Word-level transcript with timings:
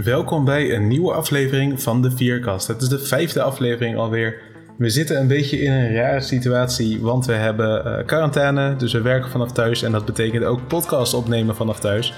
Welkom 0.00 0.44
bij 0.44 0.74
een 0.74 0.88
nieuwe 0.88 1.12
aflevering 1.12 1.82
van 1.82 2.02
de 2.02 2.10
Vierkast. 2.10 2.66
Het 2.66 2.82
is 2.82 2.88
de 2.88 2.98
vijfde 2.98 3.42
aflevering 3.42 3.96
alweer. 3.96 4.40
We 4.78 4.90
zitten 4.90 5.20
een 5.20 5.26
beetje 5.26 5.58
in 5.58 5.72
een 5.72 5.94
rare 5.94 6.20
situatie, 6.20 7.00
want 7.00 7.26
we 7.26 7.32
hebben 7.32 7.86
uh, 7.86 8.06
quarantaine, 8.06 8.76
dus 8.76 8.92
we 8.92 9.00
werken 9.00 9.30
vanaf 9.30 9.52
thuis 9.52 9.82
en 9.82 9.92
dat 9.92 10.04
betekent 10.04 10.44
ook 10.44 10.66
podcast 10.66 11.14
opnemen 11.14 11.56
vanaf 11.56 11.80
thuis. 11.80 12.14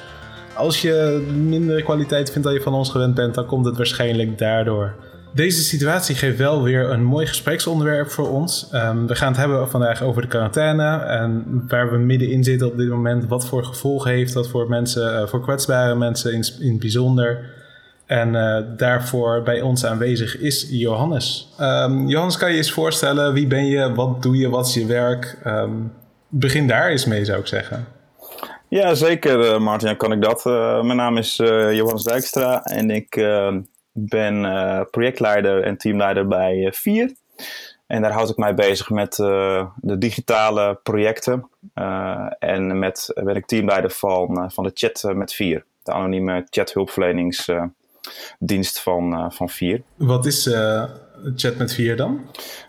Als 0.57 0.83
je 0.83 1.27
minder 1.37 1.83
kwaliteit 1.83 2.31
vindt 2.31 2.47
dan 2.47 2.57
je 2.57 2.63
van 2.63 2.75
ons 2.75 2.91
gewend 2.91 3.15
bent, 3.15 3.35
dan 3.35 3.47
komt 3.47 3.67
het 3.67 3.77
waarschijnlijk 3.77 4.39
daardoor. 4.39 4.95
Deze 5.33 5.63
situatie 5.63 6.15
geeft 6.15 6.39
wel 6.39 6.63
weer 6.63 6.91
een 6.91 7.05
mooi 7.05 7.27
gespreksonderwerp 7.27 8.11
voor 8.11 8.31
ons. 8.31 8.71
Um, 8.73 9.07
we 9.07 9.15
gaan 9.15 9.29
het 9.29 9.37
hebben 9.37 9.71
vandaag 9.71 10.03
over 10.03 10.23
de 10.23 10.29
quarantaine 10.29 10.97
en 10.97 11.45
waar 11.69 11.91
we 11.91 11.99
middenin 11.99 12.45
zitten 12.45 12.67
op 12.67 12.77
dit 12.77 12.89
moment. 12.89 13.27
Wat 13.29 13.47
voor 13.47 13.65
gevolgen 13.65 14.11
heeft 14.11 14.33
dat 14.33 14.49
voor 14.49 14.69
mensen, 14.69 15.13
uh, 15.13 15.27
voor 15.27 15.41
kwetsbare 15.41 15.95
mensen 15.95 16.33
in, 16.33 16.45
in 16.61 16.71
het 16.71 16.81
bijzonder. 16.81 17.63
En 18.07 18.35
uh, 18.35 18.59
daarvoor 18.77 19.43
bij 19.43 19.61
ons 19.61 19.87
aanwezig 19.87 20.39
is 20.39 20.67
Johannes. 20.71 21.55
Um, 21.61 22.09
Johannes, 22.09 22.37
kan 22.37 22.51
je 22.51 22.57
eens 22.57 22.73
voorstellen, 22.73 23.33
wie 23.33 23.47
ben 23.47 23.67
je, 23.67 23.95
wat 23.95 24.23
doe 24.23 24.37
je, 24.37 24.49
wat 24.49 24.67
is 24.67 24.75
je 24.75 24.87
werk? 24.87 25.39
Um, 25.47 25.93
begin 26.29 26.67
daar 26.67 26.89
eens 26.89 27.05
mee, 27.05 27.25
zou 27.25 27.41
ik 27.41 27.47
zeggen. 27.47 27.87
Ja, 28.69 28.95
zeker 28.95 29.39
uh, 29.39 29.59
Martin, 29.59 29.97
kan 29.97 30.13
ik 30.13 30.23
dat. 30.23 30.45
Uh, 30.47 30.83
mijn 30.83 30.97
naam 30.97 31.17
is 31.17 31.37
Johannes 31.37 32.03
Dijkstra 32.03 32.63
en 32.63 32.91
ik 32.91 33.27
ben 33.93 34.47
projectleider 34.91 35.63
en 35.63 35.77
teamleider 35.77 36.29
bij 36.29 36.73
Vier. 36.75 37.13
En 37.87 38.03
daar 38.03 38.13
houd 38.13 38.31
ik 38.31 38.37
mij 38.37 38.55
bezig 38.55 38.91
met 38.91 39.15
de 39.15 39.99
digitale 39.99 40.79
projecten. 40.83 41.49
en 42.39 42.79
met, 42.79 43.11
ben 43.15 43.37
ik 43.37 43.47
teamleider 43.47 43.91
van, 43.91 44.51
van 44.53 44.65
de 44.65 44.71
chat 44.75 45.15
met 45.15 45.33
Vier. 45.33 45.65
De 45.83 45.93
anonieme 45.93 46.47
chathulpverlenings 46.51 47.49
dienst 48.39 48.81
van, 48.81 49.13
uh, 49.13 49.31
van 49.31 49.49
Vier. 49.49 49.83
Wat 49.97 50.27
is 50.27 50.47
uh, 50.47 50.85
Chat 51.37 51.57
met 51.57 51.75
Vier 51.75 51.97
dan? 51.97 52.21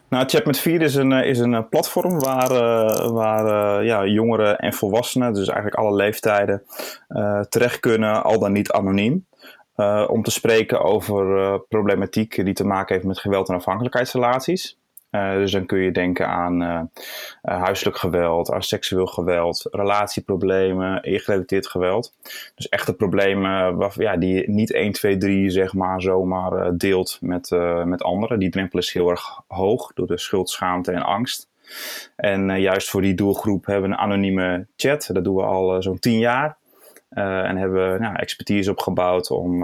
Nou, 0.10 0.28
Chat 0.28 0.46
met 0.46 0.60
Vier 0.60 0.82
is 0.82 0.96
een, 0.96 1.12
eh, 1.12 1.30
is 1.30 1.40
een 1.40 1.70
platform 1.70 2.20
waar, 2.20 2.52
uh, 2.52 3.10
waar 3.10 3.86
ja, 3.86 4.06
jongeren 4.06 4.58
en 4.58 4.74
volwassenen, 4.74 5.34
dus 5.34 5.48
eigenlijk 5.48 5.78
alle 5.78 5.96
leeftijden, 5.96 6.64
terecht 7.50 7.80
kunnen, 7.80 8.24
al 8.24 8.40
dan 8.40 8.52
niet 8.52 8.72
anoniem. 8.72 9.26
om 10.08 10.24
te 10.24 10.32
spreken 10.32 10.82
over 10.82 11.60
problematiek 11.60 12.46
die 12.46 12.54
te 12.54 12.66
maken 12.66 12.96
heeft 12.96 13.08
met 13.08 13.20
geweld- 13.20 13.50
en 13.50 13.56
afhankelijkheidsrelaties. 13.56 14.78
Uh, 15.16 15.34
dus 15.34 15.52
dan 15.52 15.66
kun 15.66 15.80
je 15.80 15.92
denken 15.92 16.28
aan 16.28 16.62
uh, 16.62 16.70
uh, 16.70 17.62
huiselijk 17.62 17.98
geweld, 17.98 18.56
seksueel 18.58 19.06
geweld, 19.06 19.68
relatieproblemen, 19.72 21.00
gerelateerd 21.04 21.68
geweld. 21.68 22.14
Dus 22.56 22.70
echte 22.70 22.94
problemen 22.94 23.78
ja, 23.94 24.18
die 24.18 24.34
je 24.34 24.50
niet 24.50 24.74
1, 24.74 24.92
2, 24.92 25.18
3 25.18 25.50
zeg 25.50 25.74
maar 25.74 26.02
zomaar 26.02 26.78
deelt 26.78 27.18
met, 27.22 27.50
met 27.86 28.04
anderen. 28.04 28.40
Die 28.40 28.50
drempel 28.50 28.80
is 28.80 28.94
heel 28.94 29.10
erg 29.10 29.42
hoog 29.48 29.92
door 29.94 30.08
de 30.08 30.18
schuld, 30.18 30.50
schaamte 30.50 30.92
en 30.92 31.02
angst. 31.02 31.50
En 32.16 32.62
juist 32.62 32.90
voor 32.90 33.02
die 33.02 33.16
doelgroep 33.16 33.66
hebben 33.66 33.90
we 33.90 33.96
een 33.96 34.02
anonieme 34.02 34.66
chat. 34.76 35.10
Dat 35.12 35.24
doen 35.24 35.36
we 35.36 35.44
al 35.44 35.82
zo'n 35.82 36.00
10 36.00 36.20
jaar. 36.20 36.58
en 37.10 37.58
hebben 37.58 37.92
we 37.92 38.00
nou, 38.00 38.16
expertise 38.16 38.72
opgebouwd 38.72 39.32
om 39.32 39.64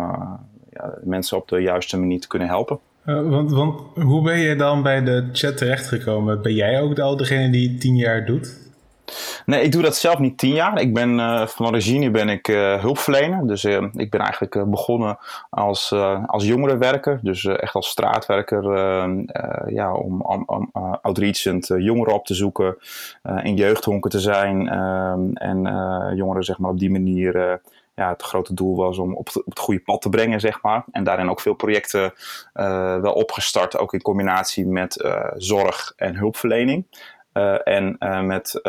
ja, 0.69 0.97
mensen 1.03 1.37
op 1.37 1.47
de 1.47 1.59
juiste 1.59 1.99
manier 1.99 2.19
te 2.19 2.27
kunnen 2.27 2.47
helpen. 2.47 2.79
Uh, 3.05 3.29
want, 3.29 3.51
want 3.51 3.81
hoe 3.95 4.21
ben 4.21 4.39
je 4.39 4.55
dan 4.55 4.83
bij 4.83 5.03
de 5.03 5.29
chat 5.31 5.57
terechtgekomen? 5.57 6.41
Ben 6.41 6.53
jij 6.53 6.81
ook 6.81 6.99
al 6.99 7.17
degene 7.17 7.49
die 7.49 7.77
tien 7.77 7.95
jaar 7.95 8.25
doet? 8.25 8.59
Nee, 9.45 9.63
ik 9.63 9.71
doe 9.71 9.81
dat 9.81 9.95
zelf 9.95 10.19
niet 10.19 10.37
tien 10.37 10.53
jaar. 10.53 10.81
Ik 10.81 10.93
ben 10.93 11.17
uh, 11.17 11.47
van 11.47 11.65
origine 11.65 12.11
ben 12.11 12.29
ik 12.29 12.47
uh, 12.47 12.81
hulpverlener. 12.81 13.47
Dus 13.47 13.63
ik 13.93 14.09
ben 14.09 14.19
eigenlijk 14.19 14.69
begonnen 14.69 15.17
als, 15.49 15.91
als 16.25 16.45
jongerenwerker. 16.45 17.19
Dus 17.21 17.45
echt 17.45 17.73
als 17.73 17.89
straatwerker. 17.89 18.63
ja, 19.73 19.93
om, 19.93 20.21
om, 20.21 20.43
om 20.45 20.69
outreachend 21.01 21.67
jongeren 21.77 22.13
op 22.13 22.25
te 22.25 22.33
zoeken. 22.33 22.77
in 23.43 23.55
jeugdhonken 23.55 24.11
te 24.11 24.19
zijn. 24.19 24.69
en 25.33 25.61
jongeren 26.15 26.43
zeg 26.43 26.57
maar 26.57 26.71
op 26.71 26.79
die 26.79 26.91
manier 26.91 27.61
ja, 28.01 28.09
het 28.09 28.21
grote 28.21 28.53
doel 28.53 28.75
was 28.75 28.97
om 28.97 29.15
op 29.15 29.25
het, 29.25 29.37
op 29.37 29.49
het, 29.49 29.59
goede 29.59 29.79
pad 29.79 30.01
te 30.01 30.09
brengen, 30.09 30.39
zeg 30.39 30.61
maar. 30.61 30.83
En 30.91 31.03
daarin 31.03 31.29
ook 31.29 31.41
veel 31.41 31.53
projecten 31.53 32.13
uh, 32.53 32.99
wel 32.99 33.13
opgestart, 33.13 33.77
ook 33.77 33.93
in 33.93 34.01
combinatie 34.01 34.67
met 34.67 35.01
uh, 35.05 35.25
zorg 35.35 35.93
en 35.95 36.15
hulpverlening. 36.15 36.85
Uh, 37.33 37.67
en 37.67 37.97
met 38.25 38.59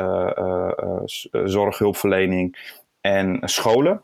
zorg, 1.44 1.78
hulpverlening 1.78 2.76
en 3.00 3.38
scholen. 3.44 4.02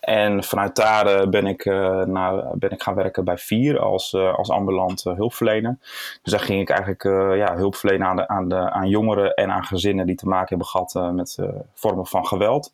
en 0.00 0.44
vanuit 0.44 0.76
daar 0.76 1.28
ben, 1.28 1.46
ik, 1.46 1.64
naar, 2.06 2.44
ben 2.58 2.70
ik 2.70 2.82
gaan 2.82 2.94
werken 2.94 3.24
bij 3.24 3.38
Vier 3.38 3.80
als, 3.80 4.14
als 4.14 4.50
ambulant 4.50 5.02
hulpverlener. 5.02 5.78
Dus 6.22 6.32
daar 6.32 6.40
ging 6.40 6.60
ik 6.60 6.68
eigenlijk 6.68 7.02
ja, 7.36 7.56
hulp 7.56 7.76
verlenen 7.76 8.06
aan, 8.06 8.16
de, 8.16 8.28
aan, 8.28 8.48
de, 8.48 8.70
aan 8.70 8.88
jongeren 8.88 9.34
en 9.34 9.50
aan 9.50 9.64
gezinnen 9.64 10.06
die 10.06 10.16
te 10.16 10.28
maken 10.28 10.48
hebben 10.48 10.66
gehad 10.66 11.12
met 11.12 11.38
vormen 11.74 12.06
van 12.06 12.26
geweld. 12.26 12.72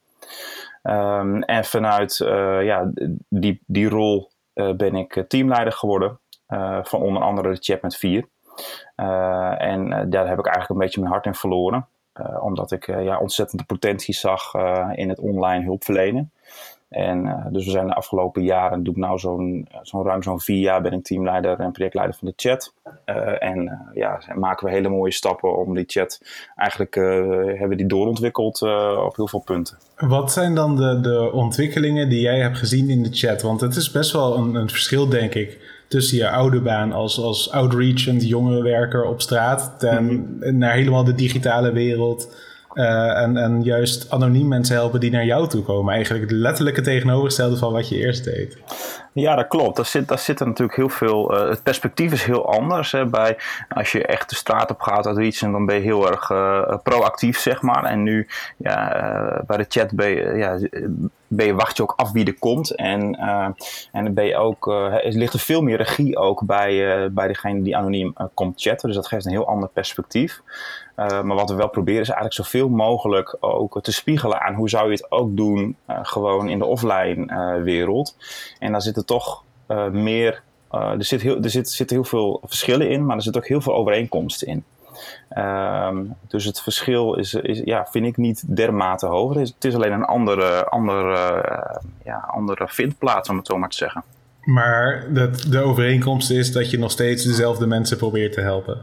Um, 0.82 1.42
en 1.42 1.64
vanuit 1.64 2.18
uh, 2.18 2.64
ja, 2.64 2.90
die, 3.28 3.62
die 3.66 3.88
rol 3.88 4.30
uh, 4.54 4.72
ben 4.72 4.94
ik 4.94 5.24
teamleider 5.28 5.72
geworden 5.72 6.20
van 6.82 7.00
onder 7.00 7.22
andere 7.22 7.50
de 7.50 7.56
Chat 7.60 7.82
met 7.82 7.96
4. 7.96 8.28
en 8.94 10.10
daar 10.10 10.28
heb 10.28 10.38
ik 10.38 10.46
eigenlijk 10.46 10.68
een 10.68 10.78
beetje 10.78 11.00
mijn 11.00 11.12
hart 11.12 11.26
in 11.26 11.34
verloren. 11.34 11.88
omdat 12.40 12.72
ik 12.72 12.86
ja, 12.86 13.18
ontzettende 13.18 13.64
potentie 13.64 14.14
zag 14.14 14.54
in 14.92 15.08
het 15.08 15.18
online 15.18 15.64
hulpverlenen. 15.64 16.32
En 16.92 17.24
uh, 17.24 17.46
dus 17.50 17.64
we 17.64 17.70
zijn 17.70 17.86
de 17.86 17.94
afgelopen 17.94 18.42
jaren, 18.42 18.82
doe 18.82 18.94
ik 18.94 19.00
nou 19.00 19.18
zo'n 19.18 19.68
zo'n 19.82 20.04
ruim 20.04 20.22
zo'n 20.22 20.40
vier 20.40 20.58
jaar 20.58 20.82
ben 20.82 20.92
ik 20.92 21.04
teamleider 21.04 21.60
en 21.60 21.72
projectleider 21.72 22.16
van 22.16 22.28
de 22.28 22.34
chat. 22.36 22.72
Uh, 23.06 23.42
en 23.42 23.62
uh, 23.62 23.72
ja, 23.94 24.20
maken 24.34 24.66
we 24.66 24.72
hele 24.72 24.88
mooie 24.88 25.12
stappen 25.12 25.56
om 25.56 25.74
die 25.74 25.84
chat, 25.86 26.20
eigenlijk 26.56 26.94
hebben 27.58 27.76
die 27.76 27.86
doorontwikkeld 27.86 28.62
op 29.06 29.16
heel 29.16 29.28
veel 29.28 29.42
punten. 29.44 29.76
Wat 29.96 30.32
zijn 30.32 30.54
dan 30.54 30.76
de, 30.76 31.00
de 31.00 31.30
ontwikkelingen 31.32 32.08
die 32.08 32.20
jij 32.20 32.40
hebt 32.40 32.58
gezien 32.58 32.90
in 32.90 33.02
de 33.02 33.12
chat? 33.12 33.42
Want 33.42 33.60
het 33.60 33.76
is 33.76 33.90
best 33.90 34.12
wel 34.12 34.36
een, 34.36 34.54
een 34.54 34.68
verschil, 34.68 35.08
denk 35.08 35.34
ik, 35.34 35.58
tussen 35.88 36.16
je 36.18 36.30
oude 36.30 36.60
baan 36.60 36.92
als, 36.92 37.20
als 37.20 37.50
outreachend 37.50 38.28
jongerenwerker 38.28 39.04
op 39.04 39.20
straat 39.20 39.74
ten, 39.78 40.04
mm 40.04 40.38
-hmm. 40.40 40.58
naar 40.58 40.72
helemaal 40.72 41.04
de 41.04 41.14
digitale 41.14 41.72
wereld 41.72 42.34
uh, 42.74 43.22
en, 43.22 43.36
en 43.36 43.62
juist 43.62 44.10
anoniem 44.10 44.48
mensen 44.48 44.76
helpen 44.76 45.00
die 45.00 45.10
naar 45.10 45.24
jou 45.24 45.48
toe 45.48 45.62
komen. 45.62 45.94
Eigenlijk 45.94 46.30
het 46.30 46.38
letterlijke 46.38 46.80
tegenovergestelde 46.80 47.56
van 47.56 47.72
wat 47.72 47.88
je 47.88 47.96
eerst 47.96 48.24
deed. 48.24 48.58
Ja, 49.14 49.34
dat 49.34 49.48
klopt. 49.48 49.76
Daar 49.76 49.86
zit, 49.86 50.20
zit 50.20 50.40
er 50.40 50.46
natuurlijk 50.46 50.76
heel 50.76 50.88
veel. 50.88 51.34
Uh, 51.34 51.48
het 51.48 51.62
perspectief 51.62 52.12
is 52.12 52.24
heel 52.24 52.52
anders. 52.52 52.92
Hè, 52.92 53.06
bij, 53.06 53.36
als 53.68 53.92
je 53.92 54.06
echt 54.06 54.30
de 54.30 54.34
straat 54.34 54.70
op 54.70 54.80
gaat 54.80 55.06
uit 55.06 55.18
iets, 55.18 55.40
dan 55.40 55.66
ben 55.66 55.74
je 55.74 55.82
heel 55.82 56.10
erg 56.10 56.30
uh, 56.30 56.74
proactief, 56.82 57.38
zeg 57.38 57.62
maar. 57.62 57.84
En 57.84 58.02
nu 58.02 58.26
ja, 58.56 59.42
bij 59.46 59.56
de 59.56 59.66
chat 59.68 59.92
ben 59.94 60.08
je, 60.08 60.32
ja, 60.36 60.58
ben 61.26 61.46
je, 61.46 61.54
wacht 61.54 61.76
je 61.76 61.82
ook 61.82 61.94
af 61.96 62.12
wie 62.12 62.26
er 62.26 62.38
komt. 62.38 62.74
En, 62.74 63.14
en 63.92 64.14
ben 64.14 64.24
je 64.24 64.36
ook, 64.36 64.66
er 64.66 65.12
ligt 65.12 65.32
er 65.32 65.38
veel 65.38 65.62
meer 65.62 65.76
regie 65.76 66.16
ook 66.16 66.46
bij, 66.46 67.08
bij 67.12 67.26
degene 67.26 67.62
die 67.62 67.76
anoniem 67.76 68.14
komt 68.34 68.60
chatten. 68.60 68.88
Dus 68.88 68.96
dat 68.96 69.06
geeft 69.06 69.24
een 69.24 69.30
heel 69.30 69.46
ander 69.46 69.68
perspectief. 69.68 70.40
Uh, 70.96 71.22
maar 71.22 71.36
wat 71.36 71.50
we 71.50 71.56
wel 71.56 71.68
proberen 71.68 72.00
is 72.00 72.08
eigenlijk 72.08 72.36
zoveel 72.36 72.68
mogelijk 72.68 73.36
ook 73.40 73.82
te 73.82 73.92
spiegelen 73.92 74.40
aan 74.40 74.54
hoe 74.54 74.68
zou 74.68 74.86
je 74.86 74.92
het 74.92 75.10
ook 75.10 75.36
doen 75.36 75.76
uh, 75.88 75.98
gewoon 76.02 76.48
in 76.48 76.58
de 76.58 76.64
offline 76.64 77.26
uh, 77.26 77.62
wereld. 77.62 78.16
En 78.58 78.72
daar 78.72 78.82
zitten 78.82 79.06
toch 79.06 79.44
meer, 79.90 80.42
er, 80.70 81.04
zit 81.04 81.22
heel, 81.22 81.42
er 81.42 81.50
zit, 81.50 81.70
zitten 81.70 81.96
heel 81.96 82.04
veel 82.04 82.40
verschillen 82.44 82.90
in, 82.90 83.06
maar 83.06 83.16
er 83.16 83.22
zitten 83.22 83.42
ook 83.42 83.48
heel 83.48 83.60
veel 83.60 83.74
overeenkomsten 83.74 84.46
in. 84.46 84.64
Ehm, 85.28 86.04
dus 86.28 86.44
het 86.44 86.60
verschil 86.60 87.14
is, 87.14 87.34
is, 87.34 87.60
ja, 87.64 87.86
vind 87.90 88.06
ik 88.06 88.16
niet 88.16 88.56
dermate 88.56 89.06
hoog. 89.06 89.34
Het 89.34 89.42
is, 89.42 89.52
het 89.54 89.64
is 89.64 89.74
alleen 89.74 89.92
een 89.92 90.04
andere, 90.04 90.64
andere, 90.64 91.44
ja, 92.04 92.16
andere 92.16 92.68
vindplaats, 92.68 93.28
om 93.28 93.36
het 93.36 93.46
zo 93.46 93.58
maar 93.58 93.68
te 93.68 93.76
zeggen. 93.76 94.04
Maar 94.44 95.06
dat 95.08 95.40
de 95.48 95.60
overeenkomst 95.60 96.30
is 96.30 96.52
dat 96.52 96.70
je 96.70 96.78
nog 96.78 96.90
steeds 96.90 97.24
dezelfde 97.24 97.66
mensen 97.66 97.96
probeert 97.96 98.32
te 98.32 98.40
helpen. 98.40 98.80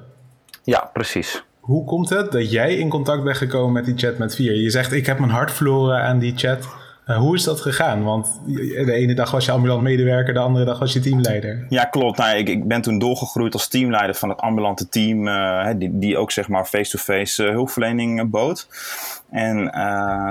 Ja, 0.63 0.89
precies. 0.93 1.43
Hoe 1.69 1.85
komt 1.85 2.09
het 2.09 2.31
dat 2.31 2.51
jij 2.51 2.75
in 2.75 2.89
contact 2.89 3.23
bent 3.23 3.37
gekomen 3.37 3.71
met 3.71 3.85
die 3.85 3.97
chat 3.97 4.17
met 4.17 4.35
vier? 4.35 4.55
Je 4.55 4.69
zegt, 4.69 4.91
ik 4.91 5.05
heb 5.05 5.19
mijn 5.19 5.31
hart 5.31 5.51
verloren 5.51 6.01
aan 6.01 6.19
die 6.19 6.33
chat. 6.35 6.67
Uh, 7.07 7.17
hoe 7.17 7.35
is 7.35 7.43
dat 7.43 7.61
gegaan? 7.61 8.03
Want 8.03 8.39
de 8.45 8.93
ene 8.93 9.13
dag 9.13 9.31
was 9.31 9.45
je 9.45 9.51
ambulant 9.51 9.81
medewerker, 9.81 10.33
de 10.33 10.39
andere 10.39 10.65
dag 10.65 10.79
was 10.79 10.93
je 10.93 10.99
teamleider. 10.99 11.65
Ja, 11.69 11.83
klopt. 11.83 12.17
Nou, 12.17 12.37
ik, 12.37 12.49
ik 12.49 12.67
ben 12.67 12.81
toen 12.81 12.99
doorgegroeid 12.99 13.53
als 13.53 13.67
teamleider 13.67 14.15
van 14.15 14.29
het 14.29 14.39
ambulante 14.39 14.89
team, 14.89 15.27
uh, 15.27 15.67
die, 15.75 15.99
die 15.99 16.17
ook 16.17 16.31
zeg 16.31 16.47
maar 16.47 16.65
face-to-face 16.65 17.45
uh, 17.45 17.49
hulpverlening 17.49 18.29
bood. 18.29 18.67
En 19.29 19.65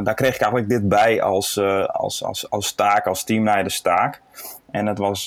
daar 0.05 0.15
kreeg 0.15 0.35
ik 0.35 0.41
eigenlijk 0.41 0.69
dit 0.69 0.89
bij 0.89 1.23
als, 1.23 1.61
als, 1.87 2.25
als, 2.25 2.51
als 2.51 2.73
taak, 2.73 3.07
als 3.07 3.25
teamleiderstaak. 3.25 4.23
En 4.71 4.87
het 4.87 4.99
was 4.99 5.25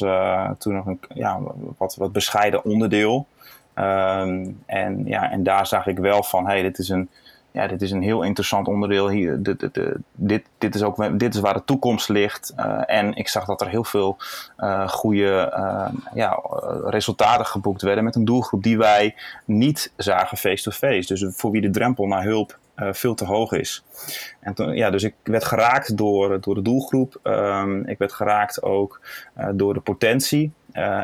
toen 0.58 0.74
nog 0.74 0.86
een 0.86 1.00
ja, 1.14 1.40
wat, 1.78 1.96
wat 1.96 2.12
bescheiden 2.12 2.66
onderdeel. 2.66 3.28
Um, 3.76 4.62
en, 4.66 5.06
ja, 5.06 5.32
en 5.32 5.44
daar 5.44 5.68
zag 5.68 5.88
ik 5.88 5.98
wel 5.98 6.24
van, 6.24 6.46
hey, 6.46 6.62
dit 6.62 6.78
is 6.78 6.90
een, 6.90 7.10
ja, 7.52 7.68
dit 7.68 7.82
is 7.82 7.92
een 7.92 8.02
heel 8.02 8.22
interessant 8.22 8.68
onderdeel 8.68 9.10
hier. 9.10 9.44
Dit, 9.44 9.60
dit, 9.60 9.80
dit, 10.12 10.46
dit, 10.58 10.76
is, 10.76 10.84
ook, 10.84 11.20
dit 11.20 11.34
is 11.34 11.40
waar 11.40 11.54
de 11.54 11.64
toekomst 11.66 12.10
ligt. 12.10 12.54
en 12.86 13.14
ik 13.14 13.28
zag 13.28 13.46
dat 13.46 13.62
er 13.62 13.68
heel 13.68 13.84
veel 13.84 14.18
goede 14.88 15.54
ja, 16.14 16.40
resultaten 16.86 17.46
geboekt 17.46 17.82
werden 17.82 18.04
met 18.04 18.16
een 18.16 18.26
doelgroep 18.26 18.64
die 18.64 18.78
wij 18.78 19.16
niet 19.46 19.92
zagen 19.96 20.38
face-to-face. 20.38 21.14
Dus 21.14 21.34
voor 21.36 21.52
wie 21.52 21.62
de 21.62 21.70
drempel 21.70 22.08
naar 22.08 22.24
hulp 22.24 22.60
veel 22.76 23.14
te 23.14 23.26
hoog 23.26 23.52
is. 23.52 23.84
En 24.40 24.76
ja, 24.76 24.90
dus 24.90 25.04
ik 25.04 25.14
werd 25.24 25.46
geraakt 25.46 25.98
door, 25.98 26.42
door 26.42 26.56
de 26.56 26.62
doelgroep. 26.62 27.20
Ehm, 27.24 27.82
ik 27.82 27.98
werd 27.98 28.14
geraakt 28.14 28.64
ook 28.64 29.02
door 29.54 29.74
de 29.74 29.80
potentie. 29.80 30.52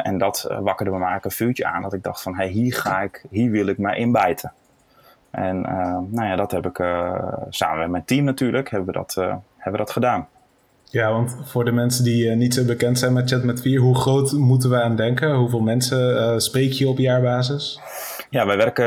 En 0.03 0.17
dat 0.17 0.47
wakkerde 0.59 0.91
me 0.91 0.97
maar 0.97 1.19
een 1.21 1.31
vuurtje 1.31 1.65
aan. 1.65 1.81
Dat 1.81 1.93
ik 1.93 2.03
dacht 2.03 2.21
van, 2.21 2.35
hey, 2.35 2.47
hier 2.47 2.73
ga 2.73 3.01
ik, 3.01 3.25
hier 3.29 3.51
wil 3.51 3.67
ik 3.67 3.77
mij 3.77 3.97
inbijten. 3.97 4.53
En 5.31 5.57
uh, 5.57 5.97
nou 6.09 6.27
ja, 6.27 6.35
dat 6.35 6.51
heb 6.51 6.65
ik 6.65 6.75
samen 7.49 7.79
met 7.79 7.89
mijn 7.89 8.05
team 8.05 8.23
natuurlijk, 8.23 8.69
hebben 8.69 8.87
we 8.87 8.93
dat, 8.93 9.13
hebben 9.13 9.71
we 9.71 9.77
dat 9.77 9.91
gedaan. 9.91 10.27
Ja, 10.83 11.11
want 11.11 11.37
voor 11.43 11.65
de 11.65 11.71
mensen 11.71 12.03
die 12.03 12.29
niet 12.29 12.53
zo 12.53 12.65
bekend 12.65 12.99
zijn 12.99 13.13
met 13.13 13.29
Chat 13.29 13.43
met 13.43 13.61
4, 13.61 13.79
hoe 13.79 13.95
groot 13.95 14.31
moeten 14.31 14.69
we 14.69 14.81
aan 14.81 14.95
denken? 14.95 15.35
Hoeveel 15.35 15.59
mensen 15.59 16.41
spreek 16.41 16.71
je 16.71 16.87
op 16.87 16.97
jaarbasis? 16.97 17.79
Ja, 18.29 18.45
wij 18.45 18.57
werken 18.57 18.85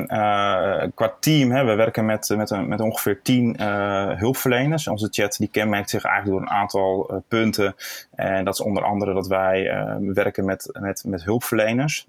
uh, 0.00 0.82
qua 0.94 1.14
team, 1.20 1.50
hè, 1.50 1.64
we 1.64 1.74
werken 1.74 2.04
met, 2.04 2.34
met, 2.36 2.66
met 2.66 2.80
ongeveer 2.80 3.22
tien 3.22 3.56
uh, 3.60 4.10
hulpverleners. 4.10 4.88
Onze 4.88 5.08
chat 5.10 5.36
die 5.38 5.48
kenmerkt 5.48 5.90
zich 5.90 6.04
eigenlijk 6.04 6.36
door 6.36 6.48
een 6.48 6.58
aantal 6.58 7.10
uh, 7.10 7.16
punten. 7.28 7.74
En 8.14 8.44
dat 8.44 8.54
is 8.54 8.60
onder 8.60 8.84
andere 8.84 9.14
dat 9.14 9.26
wij 9.26 9.62
werken 10.00 10.44
met, 10.44 10.78
met, 10.80 11.02
met 11.06 11.24
hulpverleners. 11.24 12.06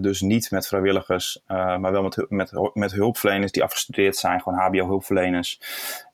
dus 0.00 0.20
niet 0.20 0.50
met 0.50 0.68
vrijwilligers, 0.68 1.42
maar 1.46 1.92
wel 1.92 2.02
met, 2.02 2.26
met, 2.28 2.52
met 2.74 2.92
hulpverleners 2.92 3.52
die 3.52 3.62
afgestudeerd 3.62 4.16
zijn, 4.16 4.40
gewoon 4.40 4.58
HBO-hulpverleners. 4.58 5.60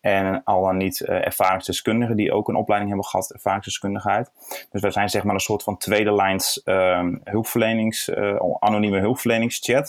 En 0.00 0.44
al 0.44 0.62
dan 0.62 0.76
niet 0.76 1.00
ervaringsdeskundigen 1.00 2.16
die 2.16 2.32
ook 2.32 2.48
een 2.48 2.54
opleiding 2.54 2.92
hebben 2.92 3.10
gehad, 3.10 3.32
ervaringsdeskundigheid. 3.32 4.30
Dus 4.70 4.80
wij 4.80 4.90
zijn 4.90 5.08
zeg 5.08 5.24
maar 5.24 5.34
een 5.34 5.40
soort 5.40 5.62
van 5.62 5.76
tweede 5.76 6.14
lijns 6.14 6.62
ehm, 6.62 7.16
hulpverlenings, 7.24 8.10
anonieme 8.58 8.98
hulpverleningschat. 8.98 9.83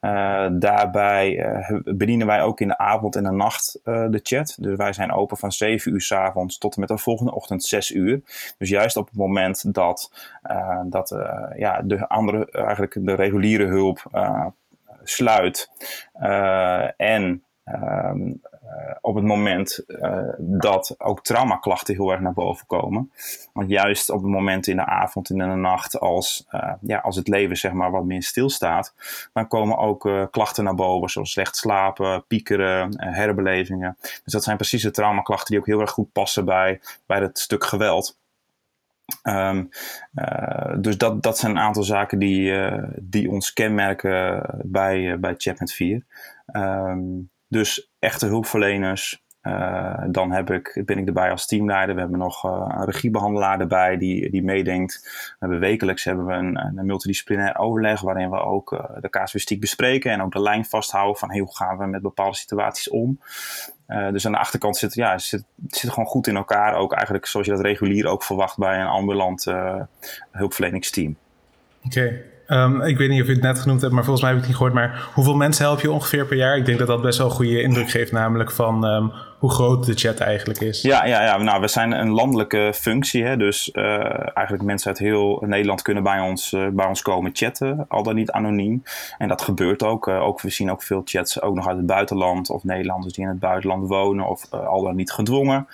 Uh, 0.00 0.48
daarbij 0.52 1.38
uh, 1.38 1.80
bedienen 1.84 2.26
wij 2.26 2.42
ook 2.42 2.60
in 2.60 2.68
de 2.68 2.78
avond 2.78 3.16
en 3.16 3.22
de 3.22 3.30
nacht 3.30 3.80
uh, 3.84 4.06
de 4.10 4.20
chat. 4.22 4.56
Dus 4.60 4.76
wij 4.76 4.92
zijn 4.92 5.12
open 5.12 5.36
van 5.36 5.52
7 5.52 5.92
uur 5.92 6.00
s 6.00 6.12
avonds 6.12 6.58
tot 6.58 6.74
en 6.74 6.80
met 6.80 6.88
de 6.88 6.98
volgende 6.98 7.34
ochtend 7.34 7.64
6 7.64 7.90
uur. 7.90 8.20
Dus 8.58 8.68
juist 8.68 8.96
op 8.96 9.06
het 9.06 9.16
moment 9.16 9.74
dat, 9.74 10.12
dat 10.84 11.08
ja, 11.56 11.82
de 11.82 12.08
andere, 12.08 12.50
eigenlijk 12.50 12.98
de 13.00 13.14
reguliere 13.14 13.66
hulp 13.66 14.02
sluit 15.02 15.70
en 16.96 17.44
ehm, 17.64 18.32
uh, 18.72 18.94
op 19.00 19.14
het 19.14 19.24
moment 19.24 19.84
uh, 19.86 20.28
dat 20.38 20.94
ook 20.98 21.22
traumaklachten 21.24 21.94
heel 21.94 22.10
erg 22.10 22.20
naar 22.20 22.32
boven 22.32 22.66
komen. 22.66 23.12
Want 23.52 23.70
juist 23.70 24.10
op 24.10 24.22
het 24.22 24.30
moment 24.30 24.66
in 24.66 24.76
de 24.76 24.86
avond 24.86 25.30
en 25.30 25.40
in 25.40 25.48
de 25.48 25.54
nacht, 25.54 26.00
als, 26.00 26.46
uh, 26.50 26.72
ja, 26.80 26.98
als 26.98 27.16
het 27.16 27.28
leven 27.28 27.56
zeg 27.56 27.72
maar 27.72 27.90
wat 27.90 28.04
meer 28.04 28.22
stilstaat, 28.22 28.94
dan 29.32 29.48
komen 29.48 29.78
ook 29.78 30.28
klachten 30.30 30.64
naar 30.64 30.74
boven, 30.74 31.10
zoals 31.10 31.32
slecht 31.32 31.56
slapen, 31.56 32.26
piekeren, 32.26 32.94
herbelevingen. 32.96 33.96
Dus 34.00 34.32
dat 34.32 34.44
zijn 34.44 34.56
precies 34.56 34.82
de 34.82 34.90
traumaklachten 34.90 35.50
die 35.50 35.58
ook 35.58 35.66
heel 35.66 35.80
erg 35.80 35.90
goed 35.90 36.12
passen 36.12 36.44
bij, 36.44 36.80
bij 37.06 37.20
het 37.20 37.38
stuk 37.38 37.64
geweld. 37.64 38.20
Um, 39.22 39.68
dus 40.80 40.98
dat, 40.98 41.22
dat 41.22 41.38
zijn 41.38 41.52
een 41.52 41.62
aantal 41.62 41.82
zaken 41.82 42.18
die, 42.18 42.70
die 42.96 43.30
ons 43.30 43.52
kenmerken 43.52 44.42
bij, 44.64 45.18
bij 45.20 45.34
Chatnet 45.36 45.72
4. 45.72 46.04
Um, 46.52 47.30
dus 47.52 47.90
echte 47.98 48.26
hulpverleners. 48.26 49.24
Uh, 49.42 50.04
dan 50.10 50.32
heb 50.32 50.50
ik, 50.50 50.82
ben 50.84 50.98
ik 50.98 51.06
erbij 51.06 51.30
als 51.30 51.46
teamleider. 51.46 51.94
We 51.94 52.00
hebben 52.00 52.18
nog 52.18 52.44
uh, 52.44 52.64
een 52.68 52.84
regiebehandelaar 52.84 53.60
erbij 53.60 53.96
die, 53.96 54.30
die 54.30 54.42
meedenkt. 54.42 55.00
We 55.02 55.36
hebben 55.38 55.58
wekelijks 55.60 56.04
hebben 56.04 56.26
we 56.26 56.32
een, 56.32 56.58
een 56.58 56.86
multidisciplinair 56.86 57.58
overleg 57.58 58.00
waarin 58.00 58.30
we 58.30 58.40
ook 58.40 58.72
uh, 58.72 58.80
de 59.00 59.08
casuïstiek 59.08 59.60
bespreken 59.60 60.12
en 60.12 60.22
ook 60.22 60.32
de 60.32 60.40
lijn 60.40 60.64
vasthouden 60.64 61.18
van 61.18 61.38
hoe 61.38 61.56
gaan 61.56 61.78
we 61.78 61.86
met 61.86 62.02
bepaalde 62.02 62.36
situaties 62.36 62.88
om. 62.88 63.20
dus 63.86 64.26
aan 64.26 64.32
de 64.32 64.38
achterkant 64.38 64.76
zit, 64.76 64.94
ja, 64.94 65.18
zit, 65.18 65.44
zit 65.66 65.90
gewoon 65.90 66.08
goed 66.08 66.26
in 66.26 66.36
elkaar. 66.36 66.74
Ook 66.74 66.92
eigenlijk 66.92 67.26
zoals 67.26 67.46
je 67.46 67.52
dat 67.52 67.62
regulier 67.62 68.06
ook 68.06 68.22
verwacht 68.22 68.58
bij 68.58 68.80
een 68.80 68.86
ambulant 68.86 69.52
hulpverleningsteam. 70.30 71.16
Oké. 71.84 72.31
Um, 72.52 72.80
ik 72.80 72.98
weet 72.98 73.08
niet 73.08 73.20
of 73.20 73.26
je 73.26 73.32
het 73.32 73.42
net 73.42 73.58
genoemd 73.58 73.80
hebt, 73.80 73.92
maar 73.92 74.04
volgens 74.04 74.24
mij 74.24 74.34
heb 74.34 74.42
ik 74.42 74.48
het 74.48 74.58
niet 74.58 74.68
gehoord. 74.68 74.90
Maar 74.90 75.08
hoeveel 75.14 75.36
mensen 75.36 75.64
help 75.64 75.80
je 75.80 75.90
ongeveer 75.90 76.26
per 76.26 76.36
jaar? 76.36 76.56
Ik 76.56 76.64
denk 76.64 76.78
dat 76.78 76.86
dat 76.86 77.02
best 77.02 77.18
wel 77.18 77.26
een 77.26 77.32
goede 77.32 77.62
indruk 77.62 77.90
geeft, 77.90 78.12
namelijk 78.12 78.50
van 78.50 78.84
um, 78.84 79.12
hoe 79.38 79.50
groot 79.50 79.86
de 79.86 79.94
chat 79.94 80.18
eigenlijk 80.18 80.60
is. 80.60 80.82
Ja, 80.82 81.04
ja, 81.04 81.22
ja. 81.22 81.36
Nou, 81.36 81.60
we 81.60 81.68
zijn 81.68 81.92
een 81.92 82.10
landelijke 82.10 82.72
functie. 82.74 83.24
Hè? 83.24 83.36
Dus 83.36 83.70
uh, 83.72 84.36
eigenlijk 84.36 84.62
mensen 84.62 84.88
uit 84.88 84.98
heel 84.98 85.42
Nederland 85.46 85.82
kunnen 85.82 86.02
bij 86.02 86.20
ons, 86.20 86.52
uh, 86.52 86.68
bij 86.68 86.86
ons 86.86 87.02
komen 87.02 87.30
chatten, 87.34 87.84
al 87.88 88.02
dan 88.02 88.14
niet 88.14 88.30
anoniem. 88.30 88.82
En 89.18 89.28
dat 89.28 89.42
gebeurt 89.42 89.82
ook. 89.82 90.06
Uh, 90.06 90.22
ook 90.22 90.40
we 90.40 90.50
zien 90.50 90.70
ook 90.70 90.82
veel 90.82 91.02
chats 91.04 91.42
ook 91.42 91.54
nog 91.54 91.68
uit 91.68 91.76
het 91.76 91.86
buitenland 91.86 92.50
of 92.50 92.64
Nederlanders 92.64 93.12
die 93.12 93.24
in 93.24 93.30
het 93.30 93.40
buitenland 93.40 93.88
wonen 93.88 94.28
of 94.28 94.52
al 94.52 94.82
dan 94.82 94.96
niet 94.96 95.12
gedwongen 95.12 95.66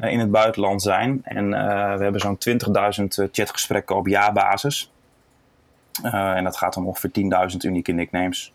in 0.00 0.18
het 0.18 0.30
buitenland 0.30 0.82
zijn. 0.82 1.20
En 1.22 1.50
we 1.98 2.02
hebben 2.02 2.20
zo'n 2.20 2.38
20.000 3.24 3.30
chatgesprekken 3.30 3.96
op 3.96 4.06
jaarbasis. 4.06 4.90
Uh, 6.04 6.36
en 6.36 6.44
dat 6.44 6.56
gaat 6.56 6.76
om 6.76 6.86
ongeveer 6.86 7.10
10.000 7.50 7.56
unieke 7.60 7.92
nicknames. 7.92 8.52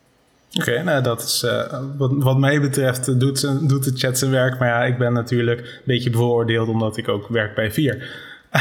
Oké, 0.59 0.83
nou 0.83 1.03
dat 1.03 1.21
is 1.21 1.43
uh, 1.43 1.79
wat, 1.97 2.11
wat 2.17 2.37
mij 2.37 2.61
betreft 2.61 3.19
doet, 3.19 3.69
doet 3.69 3.83
de 3.83 3.91
chat 3.95 4.17
zijn 4.17 4.31
werk. 4.31 4.59
Maar 4.59 4.67
ja, 4.67 4.83
ik 4.83 4.97
ben 4.97 5.13
natuurlijk 5.13 5.59
een 5.59 5.81
beetje 5.85 6.09
bevooroordeeld 6.09 6.67
omdat 6.67 6.97
ik 6.97 7.07
ook 7.07 7.27
werk 7.27 7.55
bij 7.55 7.71
Vier. 7.71 8.09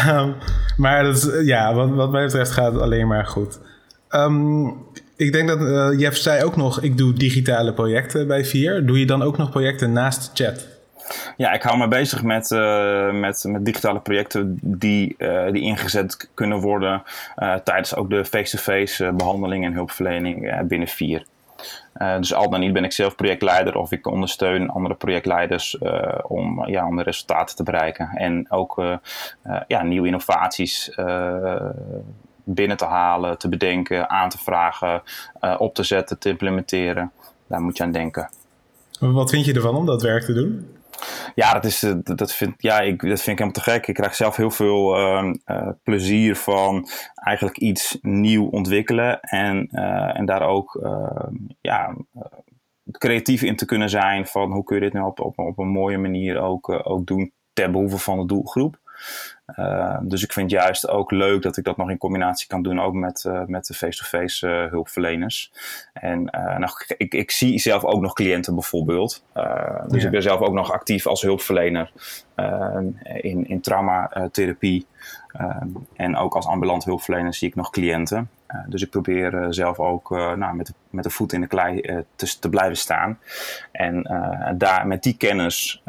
Um, 0.08 0.34
maar 0.76 1.02
dat 1.02 1.16
is, 1.16 1.46
ja, 1.46 1.74
wat, 1.74 1.90
wat 1.90 2.10
mij 2.10 2.24
betreft 2.24 2.50
gaat 2.50 2.72
het 2.72 2.82
alleen 2.82 3.06
maar 3.06 3.26
goed. 3.26 3.58
Um, 4.10 4.76
ik 5.16 5.32
denk 5.32 5.48
dat 5.48 5.60
uh, 5.60 6.00
Jeff 6.00 6.16
zei 6.16 6.44
ook 6.44 6.56
nog, 6.56 6.80
ik 6.80 6.98
doe 6.98 7.12
digitale 7.12 7.72
projecten 7.72 8.26
bij 8.26 8.44
Vier. 8.44 8.86
Doe 8.86 8.98
je 8.98 9.06
dan 9.06 9.22
ook 9.22 9.36
nog 9.36 9.50
projecten 9.50 9.92
naast 9.92 10.30
chat? 10.34 10.66
Ja, 11.36 11.52
ik 11.52 11.62
hou 11.62 11.78
me 11.78 11.88
bezig 11.88 12.22
met, 12.22 12.50
uh, 12.50 13.12
met, 13.12 13.44
met 13.48 13.64
digitale 13.64 14.00
projecten 14.00 14.58
die, 14.62 15.14
uh, 15.18 15.50
die 15.52 15.62
ingezet 15.62 16.30
kunnen 16.34 16.58
worden 16.58 17.02
uh, 17.36 17.54
tijdens 17.54 17.94
ook 17.94 18.10
de 18.10 18.24
face-to-face 18.24 19.12
behandeling 19.12 19.64
en 19.64 19.72
hulpverlening 19.72 20.66
binnen 20.68 20.88
vier. 20.88 21.26
dus 22.18 22.34
al 22.34 22.50
dan 22.50 22.60
niet 22.60 22.72
ben 22.72 22.84
ik 22.84 22.92
zelf 22.92 23.14
projectleider 23.14 23.76
of 23.76 23.92
ik 23.92 24.06
ondersteun 24.06 24.70
andere 24.70 24.94
projectleiders 24.94 25.78
om, 26.22 26.66
ja, 26.66 26.86
om 26.86 26.96
de 26.96 27.02
resultaten 27.02 27.56
te 27.56 27.62
bereiken. 27.62 28.08
En 28.14 28.50
ook 28.50 28.82
ja, 29.68 29.82
nieuwe 29.82 30.06
innovaties 30.06 30.90
binnen 32.44 32.76
te 32.76 32.84
halen, 32.84 33.38
te 33.38 33.48
bedenken, 33.48 34.10
aan 34.10 34.28
te 34.28 34.38
vragen, 34.38 35.02
op 35.58 35.74
te 35.74 35.82
zetten, 35.82 36.18
te 36.18 36.28
implementeren. 36.28 37.12
Daar 37.46 37.60
moet 37.60 37.76
je 37.76 37.82
aan 37.82 37.92
denken. 37.92 38.28
Wat 38.98 39.30
vind 39.30 39.44
je 39.44 39.54
ervan 39.54 39.74
om 39.76 39.86
dat 39.86 40.02
werk 40.02 40.24
te 40.24 40.32
doen? 40.32 40.68
Ja, 41.34 41.52
dat, 41.52 41.64
is, 41.64 41.82
eh, 41.82 41.92
dat, 42.02 42.32
vind, 42.32 42.54
ja 42.56 42.80
ik, 42.80 43.00
dat 43.00 43.20
vind 43.20 43.40
ik 43.40 43.44
helemaal 43.44 43.50
te 43.50 43.60
gek. 43.60 43.86
Ik 43.86 43.94
krijg 43.94 44.14
zelf 44.14 44.36
heel 44.36 44.50
veel 44.50 44.98
uh, 44.98 45.32
uh, 45.46 45.68
plezier 45.82 46.36
van 46.36 46.88
eigenlijk 47.14 47.58
iets 47.58 47.98
nieuw 48.00 48.46
ontwikkelen. 48.46 49.20
En, 49.20 49.68
uh, 49.72 50.18
en 50.18 50.24
daar 50.24 50.42
ook 50.42 50.74
ehm, 50.82 51.34
ja, 51.60 51.94
creatief 52.90 53.42
in 53.42 53.56
te 53.56 53.64
kunnen 53.64 53.90
zijn. 53.90 54.26
Van 54.26 54.52
hoe 54.52 54.64
kun 54.64 54.76
je 54.76 54.82
dit 54.82 54.92
nou 54.92 55.06
op, 55.06 55.20
op, 55.20 55.38
op 55.38 55.58
een 55.58 55.68
mooie 55.68 55.98
manier 55.98 56.40
ook, 56.40 56.80
ook 56.88 57.06
doen 57.06 57.32
ter 57.52 57.70
behoeve 57.70 57.98
van 57.98 58.18
de 58.18 58.26
doelgroep. 58.26 58.82
Uh, 59.56 59.98
dus 60.02 60.22
ik 60.22 60.32
vind 60.32 60.50
juist 60.50 60.88
ook 60.88 61.10
leuk 61.10 61.42
dat 61.42 61.56
ik 61.56 61.64
dat 61.64 61.76
nog 61.76 61.90
in 61.90 61.98
combinatie 61.98 62.46
kan 62.46 62.62
doen, 62.62 62.80
ook 62.80 62.94
met, 62.94 63.24
uh, 63.26 63.44
met 63.46 63.66
de 63.66 63.74
face-to-face 63.74 64.46
-face, 64.46 64.64
uh, 64.64 64.70
hulpverleners. 64.70 65.52
En 65.92 66.22
nou, 66.58 66.70
ik, 66.96 67.14
ik 67.14 67.30
zie 67.30 67.58
zelf 67.58 67.84
ook 67.84 68.00
nog 68.00 68.12
cliënten 68.12 68.54
bijvoorbeeld. 68.54 69.24
dus 69.88 70.00
ja. 70.00 70.04
ik 70.04 70.10
ben 70.10 70.22
zelf 70.22 70.40
ook 70.40 70.52
nog 70.52 70.72
actief 70.72 71.06
als 71.06 71.22
hulpverlener 71.22 71.92
in, 73.04 73.48
in 73.48 73.60
traumatherapie. 73.60 74.86
en 75.96 76.16
ook 76.16 76.34
als 76.34 76.46
ambulant 76.46 76.84
hulpverlener 76.84 77.34
zie 77.34 77.48
ik 77.48 77.54
nog 77.54 77.70
cliënten. 77.70 78.30
Uh, 78.54 78.60
dus 78.68 78.82
ik 78.82 78.90
probeer 78.90 79.34
uh, 79.34 79.46
zelf 79.50 79.78
ook 79.78 80.10
uh, 80.10 80.32
nou, 80.32 80.56
met, 80.56 80.72
met 80.90 81.04
de 81.04 81.10
voet 81.10 81.32
in 81.32 81.40
de 81.40 81.46
klei 81.46 81.80
te, 82.16 82.38
te, 82.38 82.48
blijven 82.48 82.76
staan. 82.76 83.18
En 83.72 84.02
daar 84.56 84.86
met 84.86 85.02
die 85.02 85.16
kennis 85.16 85.82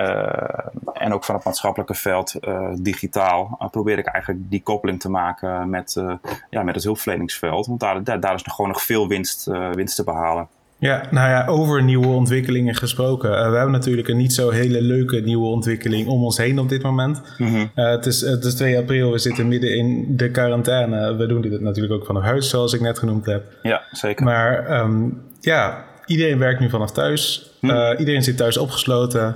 en 0.93 1.13
ook 1.13 1.24
van 1.24 1.36
het 1.36 1.43
maatschappelijke 1.43 1.93
veld 1.93 2.36
digitaal 2.81 3.69
probeer 3.72 3.98
ik 3.98 4.05
eigenlijk 4.05 4.50
die 4.50 4.63
koppeling 4.63 5.00
te 5.00 5.10
maken 5.10 5.69
met, 5.69 6.03
ja, 6.50 6.63
met 6.63 6.75
het 6.75 6.84
hulpverleningsveld. 6.84 7.67
Want 7.67 7.79
daar, 7.79 8.03
daar, 8.03 8.19
daar 8.19 8.34
is 8.34 8.43
nog 8.43 8.55
gewoon 8.55 8.72
nog 8.72 8.81
veel 8.81 9.07
winst, 9.07 9.45
winst 9.72 9.95
te 9.95 10.03
behalen. 10.03 10.48
Ja, 10.79 11.08
nou 11.12 11.29
ja, 11.29 11.46
over 11.46 11.84
nieuwe 11.84 12.08
ontwikkelingen 12.08 12.75
gesproken. 12.75 13.29
Uh, 13.29 13.50
we 13.50 13.55
hebben 13.55 13.72
natuurlijk 13.72 14.08
een 14.08 14.17
niet 14.17 14.34
zo 14.34 14.50
hele 14.50 14.82
leuke 14.82 15.20
nieuwe 15.20 15.48
ontwikkeling 15.48 16.08
om 16.08 16.24
ons 16.24 16.38
heen 16.38 16.60
op 16.60 16.70
dit 16.70 16.82
moment. 16.82 17.22
Mm 17.38 17.48
-hmm. 17.48 17.72
uh, 17.75 17.89
het, 17.89 18.05
is, 18.05 18.22
het 18.22 18.44
is 18.44 18.55
2 18.55 18.77
april, 18.77 19.12
we 19.12 19.17
zitten 19.17 19.48
midden 19.48 19.75
in 19.75 20.17
de 20.17 20.32
quarantaine. 20.32 21.15
We 21.15 21.25
doen 21.25 21.41
dit 21.41 21.62
natuurlijk 21.62 21.94
ook 21.94 22.05
van 22.05 22.22
huis, 22.22 22.50
zoals 22.50 22.74
ik 22.74 22.82
net 22.82 23.00
genoemd 23.00 23.25
heb. 23.25 23.44
Ja, 23.62 23.82
zeker. 23.91 24.25
Maar 24.25 24.82
um, 24.82 25.22
ja, 25.41 25.86
iedereen 26.05 26.39
werkt 26.39 26.60
nu 26.60 26.70
vanaf 26.70 26.91
thuis. 26.91 27.51
Hm. 27.60 27.70
Uh, 27.70 27.89
iedereen 27.98 28.24
zit 28.24 28.38
thuis 28.38 28.58
opgesloten. 28.58 29.36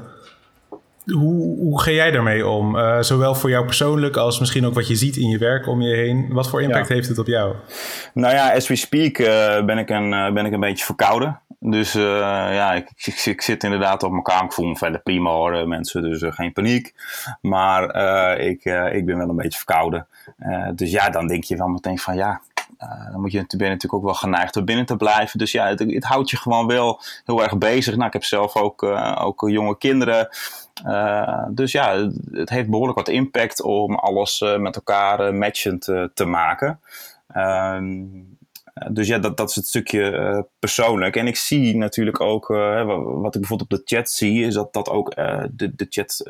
Hoe, 1.12 1.58
hoe 1.58 1.82
ga 1.82 1.92
jij 1.92 2.12
daarmee 2.12 2.48
om? 2.48 2.76
Uh, 2.76 3.02
zowel 3.02 3.36
voor 3.36 3.50
jou 3.50 3.66
persoonlijk 3.66 4.18
als 4.18 4.40
misschien 4.40 4.66
ook 4.66 4.74
wat 4.74 4.88
je 4.88 4.96
ziet 4.96 5.16
in 5.16 5.28
je 5.28 5.38
werk 5.38 5.68
om 5.68 5.82
je 5.82 5.96
heen. 5.96 6.28
Wat 6.30 6.50
voor 6.50 6.62
impact 6.62 6.88
ja. 6.88 6.94
heeft 6.94 7.08
het 7.08 7.18
op 7.18 7.28
jou? 7.28 7.56
Nou 8.14 8.34
ja, 8.34 8.54
as 8.54 8.68
we 8.68 8.76
speak 8.76 9.18
uh, 9.18 9.66
ben, 9.66 9.78
ik 9.78 9.90
een, 9.90 10.34
ben 10.34 10.46
ik 10.46 10.54
een 10.54 10.60
beetje 10.60 10.86
verkouden. 10.86 11.40
Dus 11.60 11.94
ja, 11.94 12.74
ik, 12.74 12.90
ik, 12.96 13.26
ik, 13.26 13.42
zit 13.42 13.64
inderdaad 13.64 14.04
op 14.04 14.12
mijn 14.12 14.24
kamer. 14.24 14.44
Ik 14.44 14.54
voel 14.54 14.66
me 14.66 14.76
verder 14.76 15.02
prima 15.02 15.30
hoor, 15.30 15.68
mensen. 15.68 16.02
Dus 16.02 16.24
geen 16.36 16.54
paniek. 16.54 16.94
Maar 17.42 17.84
ik, 18.40 18.66
ik 18.92 19.06
ben 19.06 19.18
wel 19.18 19.30
een 19.30 19.36
beetje 19.36 19.58
verkouden. 19.58 20.08
dus 20.76 20.92
ja, 20.92 21.10
dan 21.10 21.28
denk 21.28 21.44
je 21.44 21.58
wel 21.58 21.68
meteen 21.68 22.00
van 22.00 22.16
ja, 22.16 22.42
dan 23.12 23.22
moet 23.22 23.32
je, 23.32 23.46
ben 23.48 23.68
je 23.68 23.74
natuurlijk 23.74 23.94
ook 23.94 24.04
wel 24.04 24.14
geneigd 24.14 24.56
om 24.56 24.66
binnen 24.66 24.86
te 24.86 24.96
blijven. 24.96 25.40
Dus 25.40 25.52
ja, 25.52 25.68
het, 25.68 25.80
het, 25.80 26.04
houdt 26.04 26.30
je 26.30 26.38
gewoon 26.38 26.68
wel 26.68 27.02
heel 27.26 27.44
erg 27.44 27.58
bezig. 27.58 27.96
Nou, 27.96 28.08
ik 28.08 28.14
heb 28.14 28.24
zelf 28.24 28.56
ook, 28.56 28.84
ook 29.20 29.50
jonge 29.50 29.78
kinderen. 29.78 30.30
Uh, 30.86 31.46
dus 31.50 31.72
ja, 31.72 32.10
het, 32.32 32.50
heeft 32.50 32.70
behoorlijk 32.70 32.98
wat 32.98 33.08
impact 33.08 33.62
om 33.62 33.96
alles 33.96 34.40
met 34.58 34.76
elkaar 34.76 35.36
matchend 35.36 35.84
te 36.14 36.26
maken. 36.26 36.80
Ehm, 37.28 38.06
dus 38.92 39.08
ja, 39.08 39.20
dat, 39.20 39.38
dat 39.38 39.50
is 39.50 39.56
het 39.56 39.68
stukje 39.68 40.48
persoonlijk. 40.60 41.16
En 41.16 41.28
ik 41.28 41.36
zie 41.36 41.78
natuurlijk 41.78 42.20
ook, 42.20 42.48
wat 42.48 43.36
ik 43.36 43.42
bijvoorbeeld 43.42 43.72
op 43.72 43.78
de 43.78 43.96
chat 43.96 44.10
zie, 44.10 44.46
is 44.46 44.54
dat, 44.54 44.74
dat 44.74 44.90
ook 44.90 45.16
de, 45.16 45.72
de 45.76 45.86
chat, 45.90 46.30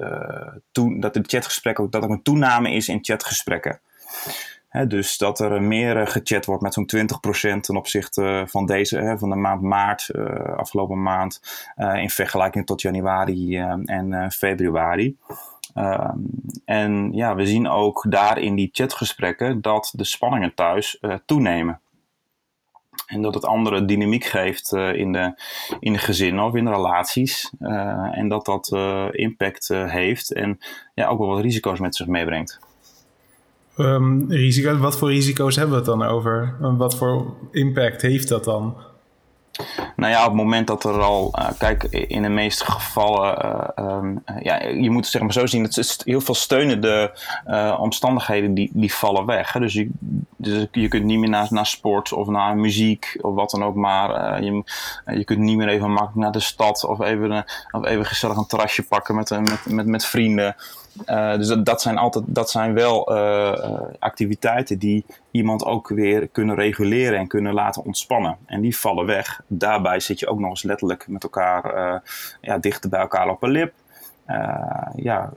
toen, 0.71 0.99
dat 0.99 1.13
de 1.13 1.23
chatgesprekken 1.25 1.83
ook, 1.83 1.91
dat 1.91 2.03
er 2.03 2.09
een 2.09 2.23
toename 2.23 2.71
is 2.71 2.87
in 2.87 2.99
chatgesprekken 3.01 3.79
dus 4.87 5.17
dat 5.17 5.39
er 5.39 5.61
meer 5.61 5.97
eh, 5.97 6.07
gechat 6.07 6.45
wordt 6.45 6.61
met 6.61 6.73
zo'n 6.73 6.89
20% 7.57 7.59
ten 7.59 7.75
opzichte 7.75 8.43
van 8.47 8.65
deze, 8.65 9.15
van 9.17 9.29
de 9.29 9.35
maand 9.35 9.61
maart, 9.61 10.09
uh, 10.11 10.57
afgelopen 10.57 11.01
maand, 11.01 11.41
in 11.95 12.09
vergelijking 12.09 12.65
tot 12.65 12.81
januari 12.81 13.57
en 13.85 14.31
februari. 14.31 15.17
Ehm, 15.73 16.17
en 16.65 17.11
ja, 17.13 17.35
we 17.35 17.45
zien 17.45 17.67
ook 17.67 18.05
daar 18.09 18.37
in 18.37 18.55
die 18.55 18.69
chatgesprekken 18.71 19.61
dat 19.61 19.93
de 19.95 20.03
spanningen 20.03 20.53
thuis 20.53 20.99
toenemen. 21.25 21.81
En 23.05 23.21
dat 23.21 23.33
het 23.33 23.45
andere 23.45 23.85
dynamiek 23.85 24.23
geeft 24.23 24.73
in, 24.73 25.11
de, 25.11 25.41
in 25.79 25.93
de 25.93 25.99
gezinnen 25.99 26.45
of 26.45 26.55
in 26.55 26.65
de 26.65 26.71
relaties. 26.71 27.53
en 28.11 28.27
dat 28.27 28.45
dat 28.45 28.75
impact 29.11 29.67
heeft 29.67 30.33
en 30.33 30.59
ja, 30.93 31.07
ook 31.07 31.19
wel 31.19 31.27
wat 31.27 31.41
risico's 31.41 31.79
met 31.79 31.95
zich 31.95 32.07
meebrengt. 32.07 32.68
Um, 33.79 34.79
wat 34.79 34.97
voor 34.97 35.09
risico's 35.09 35.55
hebben 35.55 35.73
we 35.73 35.91
het 35.91 35.99
dan 35.99 36.09
over? 36.09 36.55
Wat 36.59 36.95
voor 36.95 37.33
impact 37.51 38.01
heeft 38.01 38.27
dat 38.27 38.43
dan? 38.43 38.77
Nou 39.95 40.11
ja, 40.11 40.19
op 40.19 40.27
het 40.27 40.35
moment 40.35 40.67
dat 40.67 40.83
er 40.83 41.01
al, 41.01 41.33
uh, 41.39 41.49
kijk, 41.57 41.83
in 41.83 42.21
de 42.21 42.29
meeste 42.29 42.65
gevallen, 42.65 43.45
uh, 43.79 43.85
um, 43.85 44.23
ja, 44.39 44.63
je 44.63 44.89
moet 44.89 45.03
het 45.03 45.11
zeg 45.11 45.21
maar 45.21 45.33
zo 45.33 45.45
zien, 45.45 45.63
dat 45.63 46.01
heel 46.05 46.21
veel 46.21 46.35
steunende 46.35 47.17
uh, 47.47 47.77
omstandigheden 47.79 48.53
die, 48.53 48.69
die 48.73 48.93
vallen 48.93 49.25
weg. 49.25 49.51
Dus, 49.51 49.73
je, 49.73 49.89
dus 50.37 50.65
je 50.71 50.87
kunt 50.87 51.03
niet 51.03 51.19
meer 51.19 51.29
naar, 51.29 51.47
naar 51.49 51.65
sport 51.65 52.13
of 52.13 52.27
naar 52.27 52.57
muziek 52.57 53.17
of 53.21 53.35
wat 53.35 53.49
dan 53.49 53.63
ook 53.63 53.75
maar. 53.75 54.43
je, 54.43 54.63
je 55.05 55.23
kunt 55.23 55.39
niet 55.39 55.57
meer 55.57 55.67
even 55.67 55.91
makkelijk 55.91 56.15
naar 56.15 56.31
de 56.31 56.39
stad 56.39 56.85
of 56.85 56.99
even, 57.01 57.45
of 57.71 57.85
even 57.85 58.05
gezellig 58.05 58.37
een 58.37 58.47
terrasje 58.47 58.83
pakken 58.83 59.15
met, 59.15 59.29
met, 59.29 59.65
met, 59.65 59.85
met 59.85 60.05
vrienden. 60.05 60.55
Uh, 61.05 61.35
dus 61.35 61.47
dat, 61.47 61.81
zijn 61.81 61.97
altijd, 61.97 62.25
dat 62.27 62.49
zijn 62.49 62.73
wel 62.73 63.15
uh, 63.15 63.81
activiteiten 63.99 64.79
die 64.79 65.05
iemand 65.31 65.65
ook 65.65 65.87
weer 65.87 66.27
kunnen 66.27 66.55
reguleren 66.55 67.19
en 67.19 67.27
kunnen 67.27 67.53
laten 67.53 67.83
ontspannen. 67.83 68.37
En 68.45 68.61
die 68.61 68.77
vallen 68.77 69.05
weg. 69.05 69.41
Daarbij 69.47 69.99
zit 69.99 70.19
je 70.19 70.27
ook 70.27 70.39
nog 70.39 70.49
eens 70.49 70.63
letterlijk 70.63 71.07
met 71.07 71.23
elkaar 71.23 72.01
ja, 72.41 72.57
dichter 72.57 72.89
bij 72.89 72.99
elkaar 72.99 73.29
op 73.29 73.43
een 73.43 73.49
lip. 73.49 73.73
ja, 74.95 75.29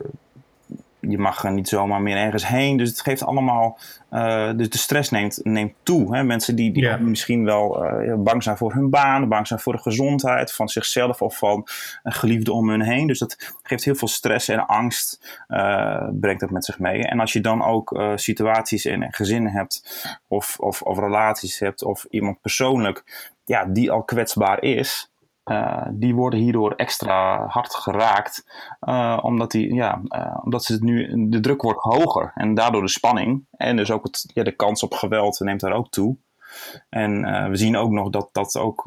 je 1.09 1.18
mag 1.18 1.50
niet 1.50 1.68
zomaar 1.68 2.00
meer 2.00 2.16
ergens 2.16 2.47
heen. 2.47 2.76
Dus 2.76 2.88
het 2.88 3.00
geeft 3.00 3.25
allemaal. 3.25 3.78
Uh, 4.11 4.50
dus 4.56 4.68
de 4.68 4.78
stress 4.78 5.11
neemt, 5.11 5.40
neemt 5.42 5.73
toe. 5.82 6.16
Hè? 6.16 6.23
Mensen 6.23 6.56
die, 6.56 6.73
die 6.73 6.99
misschien 6.99 7.44
wel 7.44 7.85
uh, 7.85 8.14
bang 8.16 8.42
zijn 8.42 8.56
voor 8.56 8.73
hun 8.73 8.90
baan, 8.90 9.28
bang 9.28 9.47
zijn 9.47 9.61
voor 9.61 9.73
de 9.73 9.78
gezondheid 9.78 10.52
van 10.52 10.68
zichzelf 10.68 11.23
of 11.23 11.38
van 11.38 11.66
een 12.02 12.12
geliefde 12.12 12.52
om 12.52 12.68
hun 12.68 12.82
heen. 12.82 13.06
Dus 13.06 13.18
dat 13.18 13.54
geeft 13.62 13.85
heel 13.85 13.94
veel 13.94 14.09
stress 14.09 14.49
en 14.49 14.66
angst, 14.66 15.40
uh, 15.49 16.09
brengt 16.12 16.40
dat 16.40 16.50
met 16.50 16.64
zich 16.64 16.78
mee. 16.78 17.06
En 17.06 17.21
als 17.21 17.32
je 17.32 17.40
dan 17.40 17.64
ook 17.64 18.12
situaties 18.14 18.85
en 18.85 19.12
gezinnen 19.12 19.52
hebt, 19.52 19.82
of, 20.28 20.56
of, 20.59 20.82
of 20.82 20.99
relaties 20.99 21.59
hebt, 21.59 21.85
of 21.85 22.06
iemand 22.11 22.40
persoonlijk, 22.40 23.30
ja, 23.44 23.64
die 23.64 23.90
al 23.90 24.02
kwetsbaar 24.02 24.62
is. 24.62 25.12
Uh, 25.50 25.87
die 25.90 26.14
worden 26.14 26.40
hierdoor 26.40 26.72
extra 26.72 27.46
hard 27.46 27.75
geraakt, 27.75 28.44
uh, 28.80 29.18
omdat, 29.22 29.50
die, 29.50 29.75
ja, 29.75 30.02
uh, 30.04 30.38
omdat 30.42 30.64
ze 30.64 30.78
nu, 30.80 31.28
de 31.28 31.40
druk 31.40 31.62
wordt 31.62 31.80
hoger 31.80 32.32
en 32.34 32.54
daardoor 32.54 32.82
de 32.82 32.88
spanning 32.88 33.46
en 33.50 33.76
dus 33.76 33.90
ook 33.90 34.04
het, 34.04 34.30
ja, 34.34 34.42
de 34.42 34.56
kans 34.56 34.82
op 34.82 34.94
geweld 34.94 35.40
neemt 35.40 35.61
daar 35.61 35.72
ook 35.72 35.90
toe. 35.90 36.16
En 36.88 37.20
we 37.50 37.56
zien 37.56 37.76
ook 37.76 37.90
nog 37.90 38.11
dat, 38.11 38.28
dat 38.32 38.56
ook 38.56 38.82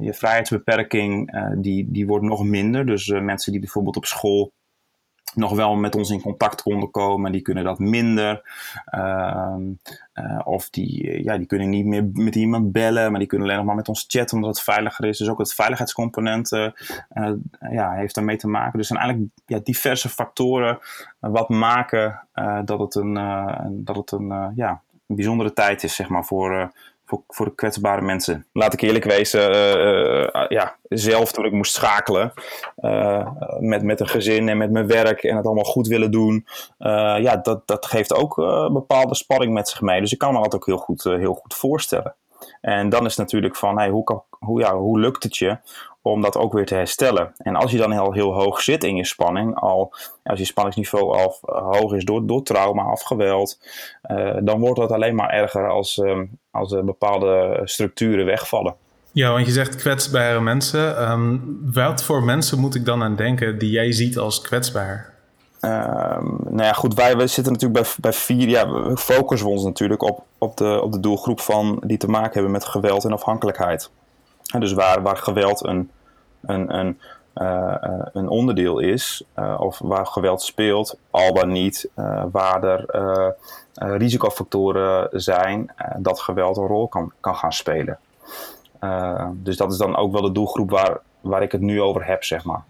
je 0.00 0.10
vrijheidsbeperking, 0.14 1.30
die, 1.58 1.90
die 1.90 2.06
wordt 2.06 2.24
nog 2.24 2.44
minder. 2.44 2.86
Dus 2.86 3.06
mensen 3.06 3.52
die 3.52 3.60
bijvoorbeeld 3.60 3.96
op 3.96 4.04
school 4.04 4.52
nog 5.34 5.54
wel 5.54 5.76
met 5.76 5.94
ons 5.94 6.10
in 6.10 6.20
contact 6.20 6.62
konden 6.62 6.90
komen. 6.90 7.32
Die 7.32 7.40
kunnen 7.40 7.64
dat 7.64 7.78
minder. 7.78 8.42
Uh, 8.94 9.56
uh, 10.14 10.40
of 10.44 10.70
die, 10.70 11.22
ja, 11.22 11.36
die 11.36 11.46
kunnen 11.46 11.68
niet 11.68 11.86
meer 11.86 12.10
met 12.12 12.34
iemand 12.34 12.72
bellen, 12.72 13.10
maar 13.10 13.18
die 13.18 13.28
kunnen 13.28 13.46
alleen 13.46 13.58
nog 13.58 13.66
maar 13.66 13.76
met 13.76 13.88
ons 13.88 14.04
chatten 14.08 14.36
omdat 14.36 14.54
het 14.54 14.64
veiliger 14.64 15.04
is. 15.04 15.18
Dus 15.18 15.28
ook 15.28 15.38
het 15.38 15.54
veiligheidscomponent 15.54 16.52
uh, 16.52 16.68
ja, 17.70 17.92
heeft 17.92 18.14
daarmee 18.14 18.36
te 18.36 18.48
maken. 18.48 18.78
Dus 18.78 18.90
er 18.90 18.96
zijn 18.96 18.98
eigenlijk 18.98 19.32
ja, 19.46 19.58
diverse 19.64 20.08
factoren 20.08 20.78
wat 21.18 21.48
maken 21.48 22.26
dat 22.64 22.78
het 22.78 22.94
een, 22.94 23.14
dat 23.84 23.96
het 23.96 24.10
een, 24.10 24.52
ja, 24.54 24.82
bijzondere 25.06 25.52
tijd 25.52 25.82
is 25.82 25.94
zeg 25.94 26.08
maar, 26.08 26.24
voor, 26.24 26.72
voor, 27.28 27.44
de 27.44 27.54
kwetsbare 27.54 28.00
mensen. 28.00 28.46
Laat 28.52 28.72
ik 28.72 28.80
eerlijk 28.80 29.04
wezen, 29.04 29.54
uh, 29.54 30.20
uh, 30.20 30.44
ja, 30.48 30.76
zelf 30.88 31.32
toen 31.32 31.44
ik 31.44 31.52
moest 31.52 31.74
schakelen 31.74 32.32
uh, 32.80 33.28
met, 33.58 33.82
met 33.82 34.00
een 34.00 34.08
gezin 34.08 34.48
en 34.48 34.58
met 34.58 34.70
mijn 34.70 34.86
werk 34.86 35.22
en 35.22 35.36
het 35.36 35.46
allemaal 35.46 35.64
goed 35.64 35.86
willen 35.86 36.10
doen, 36.10 36.46
ja, 36.78 37.36
dat, 37.36 37.66
dat 37.66 37.86
geeft 37.86 38.14
ook 38.14 38.34
bepaalde 38.72 39.14
spanning 39.14 39.52
met 39.52 39.68
zich 39.68 39.80
mee. 39.80 40.00
Dus 40.00 40.12
ik 40.12 40.18
kan 40.18 40.32
me 40.32 40.42
dat 40.42 40.54
ook 40.54 40.66
heel 40.66 40.76
goed, 40.76 41.04
heel 41.04 41.34
goed 41.34 41.54
voorstellen. 41.54 42.14
En 42.60 42.88
dan 42.88 43.06
is 43.06 43.16
natuurlijk 43.16 43.56
van, 43.56 43.78
hey, 43.78 43.88
hoe, 43.88 44.04
kan, 44.04 44.22
hoe, 44.38 44.60
ja, 44.60 44.76
hoe 44.76 45.00
lukt 45.00 45.22
het 45.22 45.36
je 45.36 45.58
om 46.02 46.20
dat 46.20 46.36
ook 46.36 46.52
weer 46.52 46.66
te 46.66 46.74
herstellen? 46.74 47.32
En 47.36 47.56
als 47.56 47.70
je 47.70 47.78
dan 47.78 47.92
heel, 47.92 48.12
heel 48.12 48.32
hoog 48.32 48.60
zit 48.60 48.84
in 48.84 48.96
je 48.96 49.04
spanning, 49.04 49.54
al 49.54 49.94
als 50.24 50.38
je 50.38 50.44
spanningsniveau 50.44 51.16
al 51.18 51.38
hoog 51.42 51.92
is 51.92 52.04
door, 52.04 52.26
door 52.26 52.42
trauma 52.42 52.92
of 52.92 53.02
geweld, 53.02 53.58
uh, 54.10 54.36
dan 54.40 54.60
wordt 54.60 54.80
dat 54.80 54.90
alleen 54.90 55.14
maar 55.14 55.30
erger 55.30 55.68
als, 55.68 55.96
uh, 55.96 56.18
als 56.50 56.72
er 56.72 56.84
bepaalde 56.84 57.60
structuren 57.64 58.26
wegvallen. 58.26 58.74
Ja, 59.12 59.32
want 59.32 59.46
je 59.46 59.52
zegt 59.52 59.76
kwetsbare 59.76 60.40
mensen. 60.40 61.10
Um, 61.10 61.60
wat 61.72 62.02
voor 62.02 62.22
mensen 62.22 62.58
moet 62.58 62.74
ik 62.74 62.84
dan 62.84 63.02
aan 63.02 63.16
denken 63.16 63.58
die 63.58 63.70
jij 63.70 63.92
ziet 63.92 64.18
als 64.18 64.40
kwetsbaar? 64.40 65.14
Um, 65.60 66.38
nou 66.48 66.62
ja, 66.62 66.72
goed, 66.72 66.94
wij, 66.94 67.16
wij 67.16 67.26
zitten 67.26 67.52
natuurlijk 67.52 67.82
bij, 67.82 67.92
bij 68.00 68.12
vier. 68.12 68.48
Ja, 68.48 68.70
we 68.70 68.96
focussen 68.96 69.48
ons 69.48 69.64
natuurlijk 69.64 70.02
op, 70.02 70.22
op, 70.38 70.56
de, 70.56 70.80
op 70.82 70.92
de 70.92 71.00
doelgroep 71.00 71.40
van 71.40 71.82
die 71.86 71.98
te 71.98 72.08
maken 72.08 72.32
hebben 72.32 72.52
met 72.52 72.64
geweld 72.64 73.04
en 73.04 73.12
afhankelijkheid. 73.12 73.90
Dus 74.58 74.72
waar, 74.72 75.02
waar 75.02 75.16
geweld 75.16 75.66
een, 75.66 75.90
een, 76.42 76.78
een, 76.78 76.98
uh, 77.34 77.74
een 78.12 78.28
onderdeel 78.28 78.78
is, 78.78 79.24
uh, 79.38 79.56
of 79.60 79.78
waar 79.78 80.06
geweld 80.06 80.42
speelt, 80.42 80.98
al 81.10 81.34
dan 81.34 81.52
niet, 81.52 81.88
uh, 81.96 82.24
waar 82.32 82.62
er 82.64 83.36
risicofactoren 83.74 85.08
zijn 85.20 85.74
dat 85.96 86.20
geweld 86.20 86.56
een 86.56 86.66
rol 86.66 86.88
kan, 86.88 87.12
kan 87.20 87.34
gaan 87.34 87.52
spelen. 87.52 87.98
dus 89.32 89.56
dat 89.56 89.72
is 89.72 89.78
dan 89.78 89.96
ook 89.96 90.12
wel 90.12 90.22
de 90.22 90.32
doelgroep 90.32 90.70
waar, 90.70 90.98
waar 91.20 91.42
ik 91.42 91.52
het 91.52 91.60
nu 91.60 91.82
over 91.82 92.06
heb, 92.06 92.24
zeg 92.24 92.44
maar. 92.44 92.64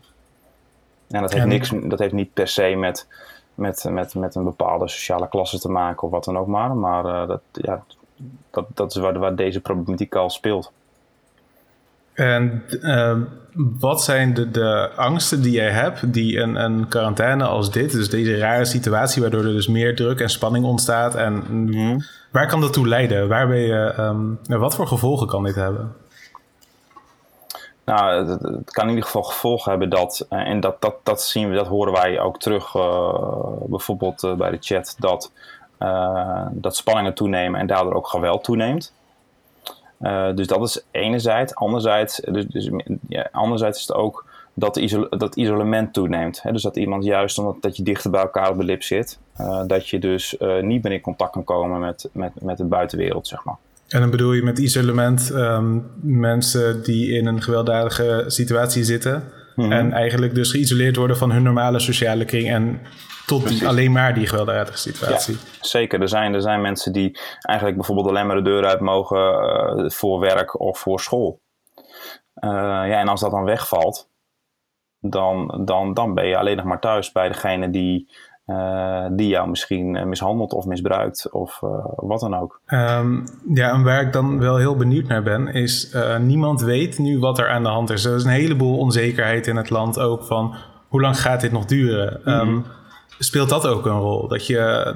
En 1.09 1.21
dat 1.21 1.33
heeft, 1.33 1.47
niks, 1.47 1.73
dat 1.83 1.99
heeft 1.99 2.13
niet 2.13 2.33
per 2.33 2.49
se 2.49 2.75
met, 2.77 3.07
met, 3.55 3.85
met, 3.89 4.15
met 4.15 4.35
een 4.35 4.45
bepaalde 4.45 4.89
sociale 4.89 5.29
klasse 5.29 5.61
te 5.61 5.71
maken 5.71 6.03
of 6.03 6.11
wat 6.11 6.25
dan 6.25 6.39
ook 6.39 6.47
maar. 6.47 6.77
Maar 6.77 7.27
dat, 7.27 7.41
ja, 7.53 7.85
dat, 8.51 8.67
dat 8.75 8.91
is 8.91 8.97
waar, 8.97 9.19
waar 9.19 9.35
deze 9.35 9.61
problematiek 9.61 10.15
al 10.15 10.31
speelt. 10.31 10.73
En 12.13 12.63
uh, 12.71 13.17
wat 13.55 14.03
zijn 14.03 14.35
de, 14.35 14.51
de 14.51 14.91
angsten 14.97 15.43
die 15.43 15.53
jij 15.53 15.71
hebt 15.71 16.13
die 16.13 16.39
een, 16.39 16.55
een 16.55 16.89
quarantaine 16.89 17.45
als 17.45 17.71
dit, 17.71 17.93
dus 17.93 18.11
deze 18.11 18.39
rare 18.39 18.65
situatie 18.65 19.23
waardoor 19.23 19.45
er 19.45 19.53
dus 19.53 19.69
meer 19.69 19.97
druk 19.97 20.21
en 20.21 20.31
spanning 20.31 20.65
ontstaat 20.65 21.15
en 21.15 21.45
mm 21.49 22.03
waar 22.31 22.47
kan 22.47 22.61
dat 22.61 22.73
toe 22.73 22.89
leiden? 22.89 23.29
Waar 23.29 23.49
ben 23.49 23.59
je, 23.59 23.95
um, 23.99 24.39
wat 24.47 24.75
voor 24.75 24.87
gevolgen 24.87 25.27
kan 25.27 25.45
dit 25.45 25.55
hebben? 25.55 25.97
Nou, 27.85 28.29
het, 28.29 28.71
kan 28.71 28.85
in 28.85 28.91
ieder 28.91 29.05
geval 29.05 29.23
gevolgen 29.23 29.71
hebben 29.71 29.91
dat, 29.91 30.27
uh, 30.31 30.39
en 30.39 30.61
dat, 30.61 30.81
dat, 30.81 30.95
dat 31.03 31.23
zien 31.23 31.49
we, 31.49 31.55
dat 31.55 31.67
horen 31.67 31.93
wij 31.93 32.21
ook 32.21 32.39
terug, 32.39 32.75
uh, 32.75 33.13
bijvoorbeeld 33.67 34.23
uh, 34.23 34.35
bij 34.35 34.51
de 34.51 34.57
chat, 34.61 34.97
dat, 34.99 35.33
dat 36.51 36.77
spanningen 36.77 37.15
toenemen 37.15 37.61
en 37.61 37.67
daardoor 37.67 37.95
ook 37.95 38.09
geweld 38.09 38.45
toeneemt. 38.45 38.93
Dus 40.35 40.47
dat 40.47 40.63
is 40.63 40.85
enerzijds. 40.91 41.55
Anderzijds, 41.55 42.21
dus, 42.31 42.47
dus, 42.47 42.71
ja, 43.09 43.29
anderzijds 43.33 43.79
is 43.79 43.87
het 43.87 43.97
ook 43.97 44.25
dat, 44.55 44.77
isol 44.77 45.07
dat 45.09 45.37
isolement 45.37 45.93
toeneemt. 45.93 46.43
Hè? 46.43 46.53
Dus 46.53 46.63
dat 46.63 46.77
iemand 46.77 47.05
juist 47.05 47.39
omdat 47.39 47.57
dat 47.61 47.77
je 47.77 47.83
dichter 47.83 48.11
bij 48.11 48.21
elkaar 48.21 48.51
op 48.51 48.59
de 48.59 48.65
lip 48.65 48.83
zit, 48.83 49.19
dat 49.67 49.89
je 49.89 49.99
dus 49.99 50.37
niet 50.61 50.83
meer 50.83 50.93
in 50.93 51.01
contact 51.01 51.33
kan 51.33 51.45
komen 51.45 51.81
met, 51.81 52.09
met, 52.13 52.33
met 52.43 52.57
de 52.57 52.65
buitenwereld, 52.65 53.27
zeg 53.27 53.45
maar. 53.45 53.57
En 53.91 54.01
dan 54.01 54.11
bedoel 54.11 54.33
je 54.33 54.43
met 54.43 54.59
isolement 54.59 55.31
ehm, 55.31 55.79
mensen 56.01 56.83
die 56.83 57.11
in 57.11 57.27
een 57.27 57.43
gewelddadige 57.43 58.25
situatie 58.27 58.85
zitten. 58.85 59.25
Mhm. 59.57 59.73
En 59.73 59.93
eigenlijk 59.93 60.35
dus 60.35 60.51
geïsoleerd 60.51 60.97
worden 60.97 61.17
van 61.17 61.31
hun 61.31 61.43
normale 61.43 61.79
sociale 61.79 62.25
kring. 62.25 62.51
En 62.51 62.81
tot 63.31 63.65
alleen 63.65 63.93
maar 63.93 64.15
die 64.15 64.27
gewelddadige 64.27 64.79
situatie. 64.79 65.35
Ja, 65.35 65.41
zeker. 65.61 66.01
Er 66.01 66.09
zijn, 66.09 66.35
er 66.35 66.41
zijn 66.41 66.61
mensen 66.61 66.93
die 66.93 67.19
eigenlijk 67.41 67.77
bijvoorbeeld 67.79 68.09
alleen 68.09 68.27
maar 68.27 68.37
de 68.37 68.43
deur 68.43 68.67
uit 68.67 68.81
mogen 68.81 69.19
uh, 69.19 69.91
voor 69.91 70.21
werk 70.21 70.61
of 70.61 70.79
voor 70.79 71.01
school. 71.01 71.41
Uh, 72.45 72.51
ja, 72.61 72.99
en 73.01 73.09
als 73.09 73.21
dat 73.21 73.31
dan 73.31 73.45
wegvalt, 73.45 74.09
dan, 75.01 75.63
dan, 75.65 75.95
dan 75.95 76.15
ben 76.15 76.27
je 76.27 76.37
alleen 76.37 76.57
nog 76.57 76.65
maar 76.65 76.81
thuis 76.81 77.13
bij 77.13 77.29
degene 77.29 77.71
die, 77.71 78.11
uh, 78.47 79.07
die 79.11 79.29
jou 79.29 79.49
misschien 79.49 80.09
mishandelt 80.09 80.53
of 80.53 80.65
misbruikt 80.65 81.33
of 81.33 81.61
uh, 81.63 81.71
wat 81.97 82.21
dan 82.21 82.35
ook. 82.35 82.61
Um, 82.67 83.25
ja, 83.55 83.73
en 83.73 83.83
waar 83.83 84.03
ik 84.03 84.13
dan 84.13 84.39
wel 84.39 84.57
heel 84.57 84.77
benieuwd 84.77 85.07
naar 85.07 85.23
ben, 85.23 85.47
is 85.47 85.95
uh, 85.95 86.17
niemand 86.17 86.61
weet 86.61 86.99
nu 86.99 87.19
wat 87.19 87.39
er 87.39 87.49
aan 87.49 87.63
de 87.63 87.69
hand 87.69 87.91
is. 87.91 88.05
Er 88.05 88.17
is 88.17 88.25
een 88.25 88.31
heleboel 88.31 88.79
onzekerheid 88.79 89.47
in 89.47 89.57
het 89.57 89.71
land 89.71 89.99
ook 89.99 90.25
van 90.25 90.55
hoe 90.89 91.01
lang 91.01 91.21
gaat 91.21 91.41
dit 91.41 91.53
nog 91.53 91.65
duren? 91.65 92.21
Mm 92.25 92.33
-hmm. 92.33 92.65
Speelt 93.25 93.49
dat 93.49 93.67
ook 93.67 93.87
een 93.87 93.99
rol? 93.99 94.29
Dat 94.29 94.47
je, 94.47 94.95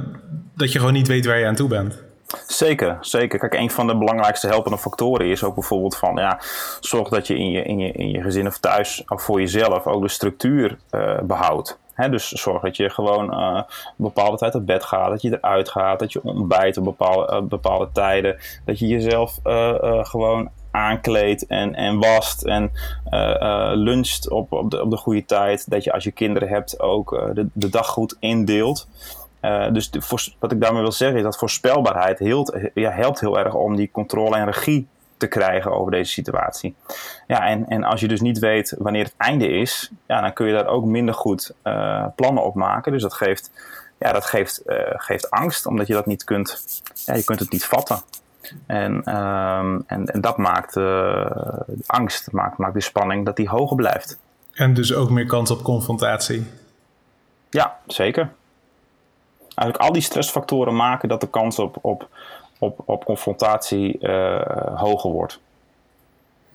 dat 0.55 0.73
je 0.73 0.79
gewoon 0.79 0.95
niet 0.95 1.09
weet 1.09 1.27
waar 1.27 1.39
je 1.39 1.47
aan 1.47 1.55
toe 1.55 1.69
bent? 1.69 2.03
Zeker, 2.47 2.99
zeker. 3.01 3.39
Kijk, 3.39 3.55
een 3.55 3.71
van 3.71 3.87
de 3.87 3.97
belangrijkste 3.97 4.47
helpende 4.47 4.79
factoren 4.79 5.27
is 5.27 5.45
ook 5.45 5.55
bijvoorbeeld 5.55 5.97
van, 5.97 6.17
ja, 6.17 6.41
zorg 6.81 7.09
dat 7.09 7.27
je 7.27 7.37
in 7.37 7.51
je, 7.51 7.63
in 7.63 7.79
je, 7.79 7.93
in 7.93 8.11
je 8.11 8.23
gezin 8.23 8.47
of 8.47 8.59
thuis 8.59 9.03
of 9.09 9.23
voor 9.23 9.41
jezelf 9.41 9.87
ook 9.87 10.03
de 10.03 10.09
structuur 10.09 10.79
uh, 10.91 11.21
behoudt. 11.23 11.79
Dus 12.11 12.29
zorg 12.29 12.63
dat 12.63 12.77
je 12.77 12.91
gewoon 12.91 13.41
uh, 13.41 13.63
een 13.87 13.95
bepaalde 13.97 14.37
tijd 14.37 14.55
op 14.55 14.67
bed 14.67 14.85
gaat, 14.85 15.11
dat 15.11 15.23
je 15.23 15.39
eruit 15.41 15.69
gaat, 15.69 15.99
dat 15.99 16.13
je 16.13 16.23
ontbijt 16.23 16.77
op 16.77 16.85
bepaalde, 16.85 17.43
bepaalde 17.43 17.89
tijden, 17.93 18.37
dat 18.65 18.79
je 18.79 18.87
jezelf 18.87 19.39
uh, 19.45 20.05
gewoon 20.05 20.51
aankleedt 20.75 21.47
en, 21.47 21.75
en 21.75 21.99
wast 21.99 22.43
en 22.43 22.73
luncht 23.75 24.31
op, 24.31 24.53
op, 24.53 24.71
de, 24.71 24.83
op 24.83 24.91
de 24.91 24.97
goede 24.97 25.25
tijd. 25.25 25.71
Dat 25.71 25.85
je 25.85 25.93
als 25.93 26.05
je 26.05 26.11
kinderen 26.11 26.49
hebt 26.49 26.81
ook 26.81 27.31
de, 27.35 27.47
de 27.53 27.69
dag 27.69 27.87
goed 27.87 28.17
indeelt. 28.19 28.89
dus 29.73 29.91
wat 30.39 30.53
ik 30.53 30.61
daarmee 30.61 30.83
wil 30.83 30.93
zeggen 30.93 31.17
is 31.17 31.23
dat 31.23 31.39
voorspelbaarheid 31.39 32.19
ja, 32.75 32.91
helpt 32.91 33.21
heel 33.21 33.39
erg 33.39 33.55
om 33.55 33.77
die 33.77 33.91
controle 33.93 34.37
en 34.37 34.45
regie 34.45 34.87
te 35.17 35.27
krijgen 35.27 35.73
over 35.73 35.93
deze 35.93 36.13
situatie. 36.13 36.75
Ja, 37.27 37.47
en, 37.47 37.69
en 37.69 37.85
als 37.85 38.01
je 38.01 38.09
dus 38.09 38.21
niet 38.21 38.39
weet 38.39 38.75
wanneer 38.79 39.05
het 39.05 39.15
einde 39.17 39.49
is, 39.49 39.91
ja, 40.07 40.21
dan 40.21 40.33
kun 40.33 40.47
je 40.47 40.53
daar 40.53 40.67
ook 40.67 40.85
minder 40.85 41.15
goed 41.15 41.55
plannen 42.17 42.45
op 42.45 42.55
maken. 42.55 42.93
Dus 42.93 43.03
dat 43.03 43.15
geeft, 43.15 43.51
ja, 43.99 44.13
dat 44.13 44.25
geeft, 44.25 44.63
geeft 44.97 45.31
angst, 45.31 45.67
omdat 45.67 45.87
je 45.87 45.93
dat 45.93 46.07
niet 46.07 46.25
kunt, 46.25 46.83
ja, 46.95 47.15
je 47.15 47.25
kunt 47.25 47.41
het 47.41 47.51
niet 47.51 47.65
vatten. 47.65 48.03
En, 48.67 49.17
um, 49.17 49.85
en, 49.87 50.07
en 50.07 50.21
dat 50.21 50.37
maakt 50.37 50.77
uh, 50.77 51.27
angst, 51.87 52.33
maakt, 52.33 52.59
maakt 52.59 52.75
de 52.75 52.81
spanning 52.81 53.25
dat 53.25 53.37
die 53.37 53.49
hoger 53.49 53.77
blijft. 53.77 54.19
En 54.53 54.75
dus 54.75 54.95
ook 54.95 55.11
meer 55.11 55.27
kans 55.27 55.51
op 55.51 55.63
confrontatie. 55.63 56.47
Ja, 57.51 57.79
zeker. 57.87 58.31
Eigenlijk 59.55 59.89
al 59.89 59.93
die 59.93 60.03
stressfactoren 60.03 60.77
maken 60.77 61.09
dat 61.09 61.21
de 61.21 61.29
kans 61.29 61.59
op, 61.59 61.77
op 61.81 62.09
op, 62.59 62.81
op 62.85 63.05
confrontatie 63.05 63.99
uh, 64.01 64.41
hoger 64.75 65.11
wordt. 65.11 65.41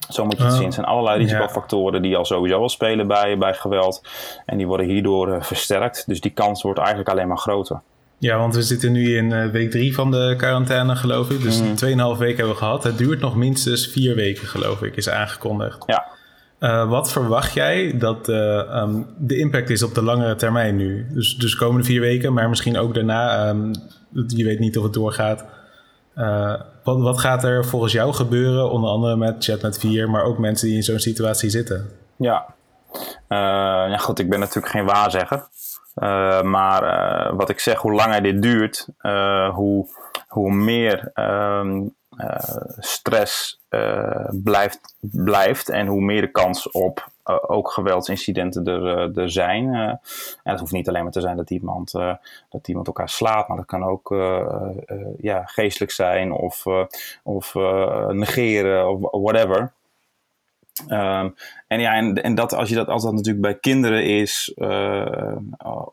Zo 0.10 0.26
moet 0.26 0.38
je 0.38 0.44
het 0.44 0.52
oh, 0.52 0.58
zien. 0.58 0.68
Er 0.68 0.74
zijn 0.74 0.86
allerlei 0.86 1.18
risicofactoren 1.18 2.02
die 2.02 2.18
al 2.18 2.26
sowieso 2.26 2.62
al 2.62 2.70
spelen 2.70 3.08
bij, 3.08 3.38
bij 3.38 3.54
geweld. 3.54 4.02
En 4.46 4.58
die 4.58 4.68
worden 4.68 4.86
hierdoor 4.86 5.28
uh, 5.30 5.42
versterkt. 5.42 6.04
Dus 6.08 6.22
die 6.22 6.32
kans 6.32 6.62
wordt 6.62 6.80
eigenlijk 6.80 7.10
alleen 7.10 7.28
maar 7.28 7.38
groter. 7.38 7.82
Ja, 8.20 8.38
want 8.38 8.56
we 8.56 8.62
zitten 8.62 8.92
nu 8.92 9.18
in 9.18 9.32
uh, 9.32 9.46
week 9.46 9.72
drie 9.72 9.96
van 9.96 10.12
de 10.12 10.34
quarantaine, 10.38 10.96
geloof 10.96 11.30
ik. 11.30 11.42
Dus 11.42 11.62
mm. 11.62 11.68
2,5 11.68 11.76
weken 11.78 12.36
hebben 12.36 12.48
we 12.48 12.56
gehad. 12.56 12.84
Het 12.84 12.98
duurt 12.98 13.20
nog 13.20 13.36
minstens 13.36 13.88
vier 13.88 14.16
weken, 14.16 14.48
geloof 14.48 14.82
ik, 14.82 14.96
is 14.96 15.10
aangekondigd. 15.10 15.84
Ja. 15.86 16.06
Uh, 16.60 16.90
wat 16.90 17.12
verwacht 17.12 17.54
jij 17.54 17.98
dat 17.98 18.28
um, 18.28 19.08
de 19.18 19.38
impact 19.38 19.70
is 19.70 19.84
op 19.84 19.96
de 19.96 20.02
langere 20.02 20.36
termijn 20.36 20.76
nu? 20.76 21.08
Dus, 21.14 21.36
dus 21.36 21.56
komende 21.56 21.86
vier 21.86 22.02
weken, 22.02 22.34
maar 22.34 22.50
misschien 22.50 22.78
ook 22.78 22.94
daarna. 22.94 23.50
Um, 23.50 23.72
je 24.28 24.44
weet 24.44 24.60
niet 24.60 24.78
of 24.78 24.84
het 24.84 24.94
doorgaat. 24.94 25.46
Uh, 26.16 26.56
wat, 26.84 27.00
wat, 27.00 27.20
gaat 27.20 27.44
er 27.44 27.66
volgens 27.66 27.94
jou 27.94 28.14
gebeuren, 28.14 28.72
onder 28.72 28.90
andere 28.90 29.16
met 29.16 29.44
ChatNet 29.44 29.80
4, 29.80 30.10
maar 30.10 30.24
ook 30.24 30.38
mensen 30.38 30.68
die 30.68 30.76
in 30.76 30.84
zo'n 30.84 31.00
situatie 31.00 31.50
zitten? 31.50 31.90
Ja. 32.18 32.46
Ja, 33.30 33.98
goed, 33.98 34.20
ik 34.20 34.30
ben 34.30 34.40
natuurlijk 34.40 34.74
geen 34.74 34.86
waarzegger. 34.86 35.48
Uh, 36.00 36.42
maar 36.42 37.36
wat 37.36 37.50
ik 37.50 37.60
zeg, 37.60 37.80
hoe 37.80 37.94
langer 37.94 38.24
dit 38.24 38.42
duurt, 38.42 38.88
hoe, 39.52 39.88
hoe 40.28 40.52
meer 40.52 41.12
ehm, 41.14 41.88
stress 42.78 43.60
blijft, 44.32 44.96
blijft 45.00 45.70
en 45.70 45.88
hoe 45.88 46.02
meer 46.02 46.22
de 46.22 46.32
kans 46.32 46.72
op 46.72 47.08
ook 47.24 47.72
geweldsincidenten 47.72 48.66
er, 48.66 49.18
er 49.18 49.32
zijn. 49.32 49.74
En 49.74 50.00
het 50.44 50.60
hoeft 50.60 50.72
niet 50.72 50.88
alleen 50.88 51.04
maar 51.04 51.12
te 51.12 51.22
zijn 51.22 51.38
dat 51.38 51.50
iemand, 51.50 51.92
dat 52.50 52.68
iemand 52.68 52.88
elkaar 52.88 53.10
slaat, 53.10 53.48
maar 53.48 53.58
dat 53.58 53.66
kan 53.66 53.84
ook 53.84 54.16
ja, 55.18 55.44
geestelijk 55.46 55.92
zijn 55.92 56.32
of, 56.32 56.66
of 57.24 57.54
negeren 58.10 58.90
of 58.90 59.22
whatever. 59.22 59.72
Um, 60.88 61.36
en 61.68 61.80
ja, 61.80 61.94
en, 61.94 62.24
en 62.24 62.36
dat, 62.36 62.54
als, 62.54 62.70
je 62.70 62.76
dat, 62.76 62.88
als 62.88 63.04
dat 63.04 63.14
natuurlijk 63.14 63.42
bij 63.42 63.56
kinderen 63.56 64.06
is, 64.06 64.54
uh, 64.58 65.36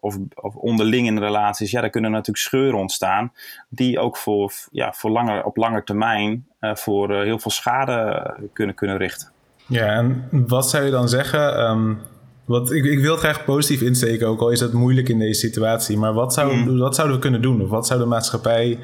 of, 0.00 0.18
of 0.34 0.54
onderling 0.54 1.06
in 1.06 1.18
relaties, 1.18 1.70
ja, 1.70 1.80
dan 1.80 1.90
kunnen 1.90 2.10
natuurlijk 2.10 2.38
scheuren 2.38 2.78
ontstaan, 2.78 3.32
die 3.68 3.98
ook 3.98 4.16
voor, 4.16 4.52
ja, 4.70 4.92
voor 4.92 5.10
langer, 5.10 5.44
op 5.44 5.56
lange 5.56 5.84
termijn 5.84 6.46
uh, 6.60 6.74
voor 6.74 7.10
uh, 7.10 7.22
heel 7.22 7.38
veel 7.38 7.50
schade 7.50 8.34
kunnen, 8.52 8.74
kunnen 8.74 8.96
richten. 8.96 9.28
Ja, 9.66 9.86
en 9.86 10.28
wat 10.30 10.70
zou 10.70 10.84
je 10.84 10.90
dan 10.90 11.08
zeggen? 11.08 11.70
Um, 11.70 11.98
wat, 12.44 12.72
ik, 12.72 12.84
ik 12.84 12.98
wil 12.98 13.10
het 13.10 13.20
graag 13.20 13.44
positief 13.44 13.80
insteken, 13.80 14.28
ook 14.28 14.40
al 14.40 14.50
is 14.50 14.58
dat 14.58 14.72
moeilijk 14.72 15.08
in 15.08 15.18
deze 15.18 15.40
situatie. 15.40 15.98
Maar 15.98 16.12
wat, 16.12 16.34
zou, 16.34 16.56
mm. 16.56 16.78
wat 16.78 16.94
zouden 16.94 17.16
we 17.16 17.22
kunnen 17.22 17.42
doen? 17.42 17.62
Of 17.62 17.68
wat 17.68 17.86
zou 17.86 18.00
de 18.00 18.06
maatschappij 18.06 18.78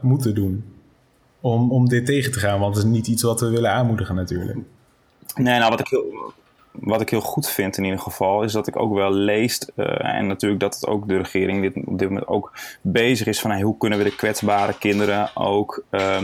moeten 0.00 0.34
doen 0.34 0.64
om, 1.40 1.72
om 1.72 1.88
dit 1.88 2.06
tegen 2.06 2.32
te 2.32 2.38
gaan? 2.38 2.60
Want 2.60 2.76
het 2.76 2.84
is 2.84 2.90
niet 2.90 3.06
iets 3.06 3.22
wat 3.22 3.40
we 3.40 3.50
willen 3.50 3.72
aanmoedigen 3.72 4.14
natuurlijk. 4.14 4.58
Nee, 5.34 5.58
nou 5.58 5.70
wat 5.70 5.80
ik 5.80 5.88
heel, 5.88 6.32
wat 6.70 7.00
ik 7.00 7.10
heel 7.10 7.20
goed 7.20 7.48
vind 7.48 7.76
in 7.76 7.84
ieder 7.84 8.00
geval, 8.00 8.42
is 8.42 8.52
dat 8.52 8.66
ik 8.66 8.76
ook 8.76 8.94
wel 8.94 9.12
lees, 9.12 9.68
uh, 9.76 10.14
en 10.14 10.26
natuurlijk 10.26 10.60
dat 10.60 10.74
het 10.74 10.86
ook 10.86 11.08
de 11.08 11.16
regering 11.16 11.62
dit, 11.62 11.84
op 11.86 11.98
dit 11.98 12.08
moment 12.08 12.26
ook 12.26 12.52
bezig 12.80 13.26
is 13.26 13.40
van 13.40 13.50
hey, 13.50 13.60
hoe 13.60 13.76
kunnen 13.78 13.98
we 13.98 14.04
de 14.04 14.16
kwetsbare 14.16 14.78
kinderen 14.78 15.36
ook 15.36 15.84
uh, 15.90 16.22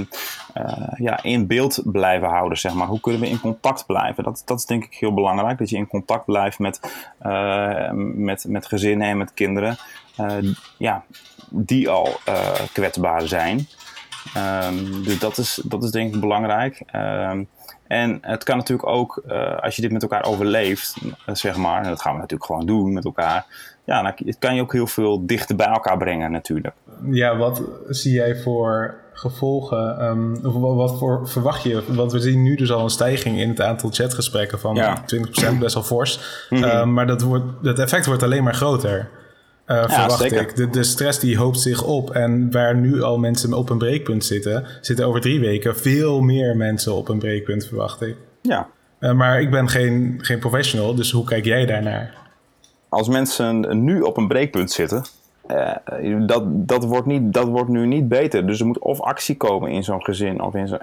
uh, 0.56 0.88
ja, 0.96 1.22
in 1.22 1.46
beeld 1.46 1.82
blijven 1.84 2.28
houden, 2.28 2.58
zeg 2.58 2.74
maar. 2.74 2.86
Hoe 2.86 3.00
kunnen 3.00 3.20
we 3.20 3.28
in 3.28 3.40
contact 3.40 3.86
blijven? 3.86 4.24
Dat, 4.24 4.42
dat 4.44 4.58
is 4.58 4.64
denk 4.64 4.84
ik 4.84 4.94
heel 4.94 5.14
belangrijk, 5.14 5.58
dat 5.58 5.70
je 5.70 5.76
in 5.76 5.86
contact 5.86 6.24
blijft 6.24 6.58
met, 6.58 6.80
uh, 7.22 7.90
met, 8.14 8.44
met 8.48 8.66
gezinnen 8.66 9.08
en 9.08 9.18
met 9.18 9.34
kinderen 9.34 9.76
ja, 10.78 11.04
die 11.50 11.88
al 11.88 12.08
kwetsbaar 12.72 13.22
zijn. 13.22 13.68
Um, 14.36 15.04
dus 15.04 15.18
dat 15.18 15.38
is, 15.38 15.60
dat 15.64 15.84
is 15.84 15.90
denk 15.90 16.14
ik 16.14 16.20
belangrijk. 16.20 16.82
Um, 16.94 17.48
en 17.86 18.18
het 18.20 18.44
kan 18.44 18.56
natuurlijk 18.56 18.88
ook, 18.88 19.22
uh, 19.28 19.58
als 19.58 19.76
je 19.76 19.82
dit 19.82 19.92
met 19.92 20.02
elkaar 20.02 20.24
overleeft, 20.24 20.96
uh, 21.04 21.34
zeg 21.34 21.56
maar, 21.56 21.82
en 21.82 21.88
dat 21.88 22.00
gaan 22.00 22.12
we 22.12 22.18
natuurlijk 22.18 22.50
gewoon 22.50 22.66
doen 22.66 22.92
met 22.92 23.04
elkaar, 23.04 23.46
ja, 23.84 24.02
dan 24.02 24.34
kan 24.38 24.54
je 24.54 24.60
ook 24.60 24.72
heel 24.72 24.86
veel 24.86 25.26
dichter 25.26 25.56
bij 25.56 25.66
elkaar 25.66 25.96
brengen 25.96 26.30
natuurlijk. 26.30 26.74
Ja, 27.10 27.36
wat 27.36 27.62
zie 27.88 28.12
jij 28.12 28.36
voor 28.36 28.94
gevolgen, 29.12 30.04
um, 30.04 30.38
of 30.42 30.54
wat 30.54 30.98
voor 30.98 31.28
verwacht 31.28 31.62
je? 31.62 31.82
Want 31.88 32.12
we 32.12 32.20
zien 32.20 32.42
nu 32.42 32.56
dus 32.56 32.72
al 32.72 32.82
een 32.82 32.90
stijging 32.90 33.38
in 33.38 33.48
het 33.48 33.60
aantal 33.60 33.90
chatgesprekken 33.92 34.60
van 34.60 34.74
ja. 34.74 35.04
20%, 35.54 35.58
best 35.58 35.74
wel 35.74 35.82
fors. 35.82 36.46
Mm 36.50 36.62
-hmm. 36.62 36.70
uh, 36.70 36.84
maar 36.84 37.06
dat, 37.06 37.22
wordt, 37.22 37.44
dat 37.62 37.78
effect 37.78 38.06
wordt 38.06 38.22
alleen 38.22 38.44
maar 38.44 38.54
groter. 38.54 39.08
Uh, 39.66 39.76
ja, 39.76 39.88
verwacht 39.88 40.20
zeker. 40.20 40.40
ik. 40.40 40.56
De, 40.56 40.70
de, 40.70 40.82
stress 40.82 41.18
die 41.18 41.36
hoopt 41.36 41.60
zich 41.60 41.84
op. 41.84 42.10
En 42.10 42.50
waar 42.50 42.76
nu 42.76 43.02
al 43.02 43.18
mensen 43.18 43.52
op 43.52 43.70
een 43.70 43.78
breekpunt 43.78 44.24
zitten, 44.24 44.66
zitten 44.80 45.06
over 45.06 45.20
drie 45.20 45.40
weken 45.40 45.76
veel 45.76 46.20
meer 46.20 46.56
mensen 46.56 46.94
op 46.94 47.08
een 47.08 47.18
breekpunt, 47.18 47.66
verwacht 47.66 48.02
ik. 48.02 48.16
Ja. 48.42 48.68
Uh, 49.00 49.12
maar 49.12 49.40
ik 49.40 49.50
ben 49.50 49.68
geen, 49.68 50.18
geen 50.22 50.38
professional, 50.38 50.94
dus 50.94 51.10
hoe 51.10 51.24
kijk 51.24 51.44
jij 51.44 51.66
daarnaar? 51.66 52.14
Als 52.88 53.08
mensen 53.08 53.84
nu 53.84 54.00
op 54.00 54.16
een 54.16 54.28
breekpunt 54.28 54.70
zitten, 54.70 55.04
uh, 55.50 56.26
dat, 56.26 56.42
dat, 56.46 56.84
wordt 56.84 57.06
niet, 57.06 57.32
dat 57.32 57.48
wordt 57.48 57.68
nu 57.68 57.86
niet 57.86 58.08
beter. 58.08 58.46
Dus 58.46 58.60
er 58.60 58.66
moet 58.66 58.78
of 58.78 59.00
actie 59.00 59.36
komen 59.36 59.70
in 59.70 59.84
zo'n 59.84 60.04
gezin 60.04 60.42
of, 60.42 60.54
in 60.54 60.68
zo, 60.68 60.78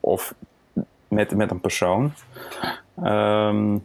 of 0.00 0.34
met, 1.08 1.34
met 1.34 1.50
een 1.50 1.60
persoon. 1.60 2.12
Um, 3.04 3.84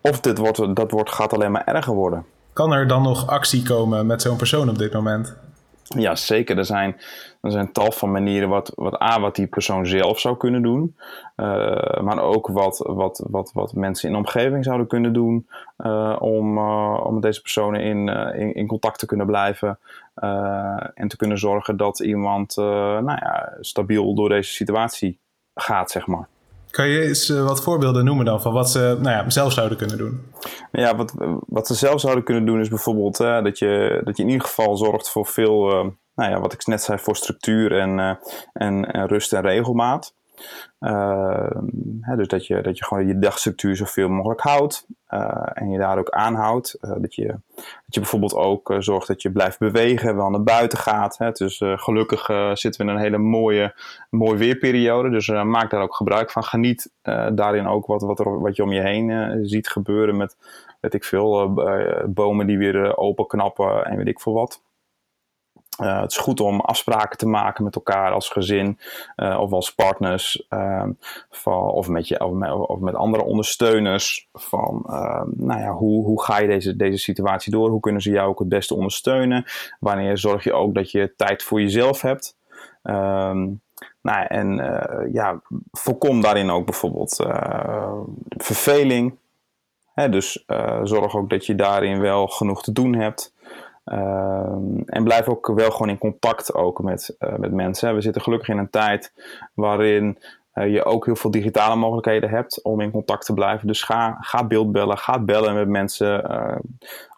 of 0.00 0.20
dit 0.20 0.38
wordt, 0.38 0.76
dat 0.76 0.90
wordt, 0.90 1.10
gaat 1.10 1.32
alleen 1.32 1.52
maar 1.52 1.66
erger 1.66 1.94
worden. 1.94 2.24
Kan 2.52 2.72
er 2.72 2.86
dan 2.86 3.02
nog 3.02 3.26
actie 3.26 3.62
komen 3.62 4.06
met 4.06 4.22
zo'n 4.22 4.36
persoon 4.36 4.68
op 4.68 4.78
dit 4.78 4.92
moment? 4.92 5.36
Ja, 5.98 6.14
zeker. 6.14 6.58
Er 6.58 6.64
zijn, 6.64 6.96
er 7.40 7.50
zijn 7.50 7.72
tal 7.72 7.92
van 7.92 8.10
manieren 8.10 8.48
wat, 8.48 8.72
wat 8.74 9.02
A, 9.02 9.20
wat 9.20 9.34
die 9.34 9.46
persoon 9.46 9.86
zelf 9.86 10.20
zou 10.20 10.36
kunnen 10.36 10.62
doen. 10.62 10.96
Uh, 11.36 12.00
maar 12.00 12.18
ook 12.18 12.46
wat, 12.46 12.84
wat, 12.86 13.24
wat, 13.30 13.50
wat 13.54 13.72
mensen 13.72 14.08
in 14.08 14.14
de 14.14 14.20
omgeving 14.20 14.64
zouden 14.64 14.86
kunnen 14.86 15.12
doen 15.12 15.48
uh, 15.78 16.16
om, 16.18 16.58
uh, 16.58 17.00
om 17.04 17.12
met 17.12 17.22
deze 17.22 17.40
personen 17.40 17.80
in, 17.80 18.08
in, 18.08 18.54
in, 18.54 18.66
contact 18.66 18.98
te 18.98 19.06
kunnen 19.06 19.26
blijven. 19.26 19.78
en 20.94 21.08
te 21.08 21.16
kunnen 21.16 21.38
zorgen 21.38 21.76
dat 21.76 22.00
iemand 22.00 22.56
nou 22.56 23.04
ja, 23.04 23.52
stabiel 23.60 24.14
door 24.14 24.28
deze 24.28 24.52
situatie 24.52 25.18
gaat, 25.54 25.90
zeg 25.90 26.06
maar. 26.06 26.28
Kan 26.70 26.88
je 26.88 27.00
eens 27.00 27.28
wat 27.28 27.62
voorbeelden 27.62 28.04
noemen 28.04 28.24
dan 28.24 28.40
van 28.40 28.52
wat 28.52 28.70
ze 28.70 28.96
nou 29.00 29.16
ja, 29.16 29.30
zelf 29.30 29.52
zouden 29.52 29.78
kunnen 29.78 29.98
doen? 29.98 30.32
Ja, 30.72 30.96
wat, 30.96 31.14
wat 31.46 31.66
ze 31.66 31.74
zelf 31.74 32.00
zouden 32.00 32.24
kunnen 32.24 32.46
doen 32.46 32.60
is 32.60 32.68
bijvoorbeeld 32.68 33.16
dat, 33.16 33.58
je, 33.58 34.00
dat 34.04 34.16
je 34.16 34.22
in 34.22 34.28
ieder 34.28 34.46
geval 34.46 34.76
zorgt 34.76 35.10
voor 35.10 35.26
veel, 35.26 35.66
nou 36.14 36.30
ja, 36.30 36.40
wat 36.40 36.52
ik 36.52 36.66
net 36.66 36.82
zei, 36.82 36.98
voor 36.98 37.16
structuur 37.16 37.78
en, 37.78 38.18
en, 38.52 38.92
en 38.92 39.06
rust 39.06 39.32
en 39.32 39.42
regelmaat. 39.42 40.14
Hè, 42.00 42.16
dus 42.16 42.28
dat 42.28 42.46
je, 42.46 42.60
dat 42.60 42.78
je 42.78 42.84
gewoon 42.84 43.06
je 43.06 43.18
dagstructuur 43.18 43.76
zoveel 43.76 44.08
mogelijk 44.08 44.40
houdt 44.40 44.86
uh, 45.08 45.46
en 45.52 45.70
je 45.70 45.78
daar 45.78 45.98
ook 45.98 46.10
aanhoudt. 46.10 46.78
Uh, 46.80 46.92
dat, 46.98 47.14
je, 47.14 47.26
dat 47.56 47.94
je 47.94 48.00
bijvoorbeeld 48.00 48.34
ook 48.34 48.74
zorgt 48.78 49.08
dat 49.08 49.22
je 49.22 49.32
blijft 49.32 49.58
bewegen, 49.58 50.16
wel 50.16 50.30
naar 50.30 50.42
buiten 50.42 50.78
gaat. 50.78 51.18
Hè. 51.18 51.30
Dus 51.30 51.62
gelukkig 51.64 52.24
zitten 52.52 52.86
we 52.86 52.90
in 52.90 52.96
een 52.96 53.02
hele 53.02 53.18
mooie, 53.18 53.74
mooie 54.10 54.38
weerperiode. 54.38 55.10
Dus 55.10 55.28
maak 55.28 55.70
daar 55.70 55.82
ook 55.82 55.94
gebruik 55.94 56.30
van. 56.30 56.44
Geniet 56.44 56.92
daarin 57.32 57.66
ook 57.66 57.86
wat, 57.86 58.02
wat, 58.02 58.18
er, 58.18 58.40
wat 58.40 58.56
je 58.56 58.62
om 58.62 58.72
je 58.72 58.80
heen 58.80 59.38
ziet 59.42 59.68
gebeuren 59.68 60.16
met, 60.16 60.36
weet 60.80 60.94
ik 60.94 61.04
veel, 61.04 61.54
bomen 62.06 62.46
die 62.46 62.58
weer 62.58 62.96
openknappen 62.96 63.84
en 63.84 63.96
weet 63.96 64.08
ik 64.08 64.20
veel 64.20 64.32
wat. 64.32 64.62
Uh, 65.80 66.00
het 66.00 66.10
is 66.10 66.16
goed 66.16 66.40
om 66.40 66.60
afspraken 66.60 67.18
te 67.18 67.26
maken 67.26 67.64
met 67.64 67.74
elkaar 67.74 68.12
als 68.12 68.28
gezin 68.28 68.78
uh, 69.16 69.40
of 69.40 69.52
als 69.52 69.74
partners 69.74 70.46
uh, 70.50 70.84
van, 71.30 71.70
of, 71.70 71.88
met 71.88 72.08
je, 72.08 72.24
of, 72.24 72.32
met, 72.32 72.52
of 72.52 72.78
met 72.78 72.94
andere 72.94 73.24
ondersteuners. 73.24 74.28
Van 74.32 74.84
ehm, 74.86 75.28
nou 75.36 75.60
ja, 75.60 75.72
hoe, 75.72 76.04
hoe 76.04 76.22
ga 76.22 76.38
je 76.38 76.46
deze, 76.46 76.76
deze 76.76 76.98
situatie 76.98 77.52
door? 77.52 77.70
Hoe 77.70 77.80
kunnen 77.80 78.02
ze 78.02 78.10
jou 78.10 78.28
ook 78.28 78.38
het 78.38 78.48
beste 78.48 78.74
ondersteunen? 78.74 79.44
Wanneer 79.80 80.18
zorg 80.18 80.44
je 80.44 80.52
ook 80.52 80.74
dat 80.74 80.90
je 80.90 81.14
tijd 81.16 81.42
voor 81.42 81.60
jezelf 81.60 82.00
hebt? 82.00 82.36
Ehm, 82.82 83.48
nou, 84.02 84.26
en 84.28 84.60
eh, 84.60 85.12
ja, 85.12 85.40
voorkom 85.70 86.20
daarin 86.20 86.50
ook 86.50 86.64
bijvoorbeeld 86.64 87.26
verveling. 88.28 89.18
Hè, 89.94 90.08
dus 90.08 90.44
zorg 90.82 91.16
ook 91.16 91.30
dat 91.30 91.46
je 91.46 91.54
daarin 91.54 92.00
wel 92.00 92.26
genoeg 92.26 92.62
te 92.62 92.72
doen 92.72 92.94
hebt. 92.94 93.32
Ehm, 93.90 94.78
en 94.86 95.04
blijf 95.04 95.28
ook 95.28 95.46
wel 95.54 95.70
gewoon 95.70 95.88
in 95.88 95.98
contact 95.98 96.54
ook 96.54 96.82
met, 96.82 97.16
uh, 97.18 97.34
met 97.34 97.52
mensen. 97.52 97.94
We 97.94 98.00
zitten 98.00 98.22
gelukkig 98.22 98.48
in 98.48 98.58
een 98.58 98.70
tijd 98.70 99.12
waarin 99.54 100.18
uh, 100.54 100.72
je 100.72 100.84
ook 100.84 101.04
heel 101.04 101.16
veel 101.16 101.30
digitale 101.30 101.76
mogelijkheden 101.76 102.30
hebt 102.30 102.62
om 102.62 102.80
in 102.80 102.90
contact 102.90 103.24
te 103.24 103.34
blijven. 103.34 103.66
Dus 103.66 103.82
ga, 103.82 104.16
ga 104.20 104.44
beeldbellen, 104.46 104.98
ga 104.98 105.18
bellen 105.18 105.54
met 105.54 105.68
mensen. 105.68 106.30
Uh, 106.30 106.56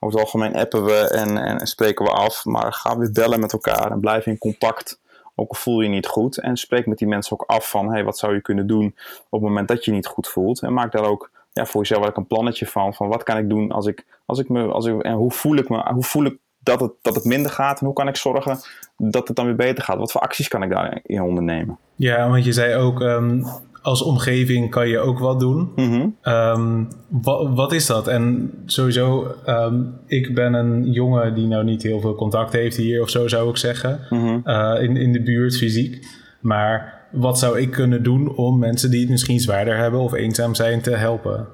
over 0.00 0.18
het 0.18 0.24
algemeen 0.24 0.56
appen 0.56 0.85
we 0.85 1.11
en, 1.11 1.37
en, 1.37 1.66
spreken 1.66 2.04
we 2.04 2.11
af. 2.11 2.44
Maar 2.44 2.72
ga 2.72 2.98
weer 2.98 3.12
bellen 3.12 3.40
met 3.40 3.52
elkaar 3.52 3.90
en 3.90 4.00
blijf 4.00 4.26
in 4.26 4.38
contact. 4.38 5.00
Ook 5.35 5.50
al 5.50 5.56
voel 5.56 5.80
je 5.80 5.88
niet 5.88 6.06
goed. 6.06 6.38
En 6.38 6.56
spreek 6.56 6.87
met 6.87 6.98
die 6.98 7.08
mensen 7.08 7.32
ook 7.32 7.44
af 7.46 7.70
van 7.70 7.90
hey, 7.90 8.04
wat 8.04 8.18
zou 8.18 8.35
je 8.35 8.40
kunnen 8.40 8.66
doen 8.66 8.94
op 9.30 9.40
het 9.40 9.48
moment 9.48 9.68
dat 9.68 9.85
je 9.85 9.90
niet 9.90 10.06
goed 10.06 10.28
voelt. 10.28 10.62
En 10.62 10.72
maak 10.72 10.92
daar 10.92 11.04
ook 11.04 11.30
ja, 11.52 11.66
voor 11.66 11.80
jezelf 11.80 12.16
een 12.16 12.26
plannetje 12.26 12.66
van. 12.66 12.94
Van 12.94 13.08
wat 13.08 13.22
kan 13.22 13.37
ik 13.37 13.48
doen 13.48 13.72
als 13.72 13.87
ik, 13.87 14.06
als 14.26 14.38
ik 14.38 14.48
me. 14.48 14.66
Als 14.66 14.87
ik, 14.87 15.02
en 15.02 15.14
hoe 15.14 15.30
voel 15.30 15.56
ik 15.56 15.68
me? 15.68 15.92
Hoe 15.92 16.04
voel 16.04 16.24
ik 16.24 16.38
dat 16.62 16.81
het, 16.81 16.92
dat 17.03 17.14
het 17.14 17.25
minder 17.25 17.51
gaat? 17.51 17.81
En 17.81 17.87
hoe 17.87 17.94
kan 17.94 18.09
ik 18.09 18.16
zorgen 18.16 18.59
dat 18.96 19.29
het 19.29 19.37
dan 19.37 19.46
weer 19.46 19.57
beter 19.57 19.85
gaat? 19.85 19.98
Wat 19.98 20.12
voor 20.12 20.20
acties 20.20 20.48
kan 20.48 20.62
ik 20.62 20.70
daarin 20.70 21.22
ondernemen? 21.22 21.79
Ja, 21.96 22.29
want 22.29 22.44
je 22.44 22.53
zei 22.53 22.75
ook, 22.75 23.01
um, 23.01 23.44
als 23.83 24.03
omgeving 24.03 24.70
kan 24.70 24.88
je 24.88 24.98
ook 24.98 25.18
wat 25.18 25.40
doen. 25.40 25.72
Mm 25.77 26.16
um, 26.22 26.88
wat, 27.09 27.48
wat, 27.55 27.72
is 27.72 27.87
dat? 27.87 28.09
En 28.09 28.53
sowieso, 28.66 29.35
um, 29.46 29.94
ik 30.07 30.35
ben 30.35 30.55
een 30.55 30.92
jongen 30.92 31.35
die 31.35 31.46
nou 31.46 31.64
niet 31.64 31.83
heel 31.83 32.01
veel 32.01 32.14
contact 32.14 32.53
heeft 32.53 32.77
hier 32.77 33.03
of 33.03 33.11
zo 33.11 33.29
zou 33.29 33.51
ik 33.51 33.57
zeggen. 33.57 34.01
Mhm. 34.11 34.38
uh, 34.44 34.83
in, 34.83 34.96
in 34.96 35.12
de 35.12 35.22
buurt 35.22 35.57
fysiek. 35.57 36.07
Maar 36.40 37.01
wat 37.11 37.38
zou 37.38 37.61
ik 37.61 37.70
kunnen 37.70 38.03
doen 38.03 38.37
om 38.37 38.59
mensen 38.59 38.90
die 38.90 39.01
het 39.01 39.11
misschien 39.11 39.40
zwaarder 39.40 39.77
hebben 39.77 40.01
of 40.01 40.12
eenzaam 40.12 40.55
zijn 40.55 40.81
te 40.81 40.90
helpen? 40.90 41.46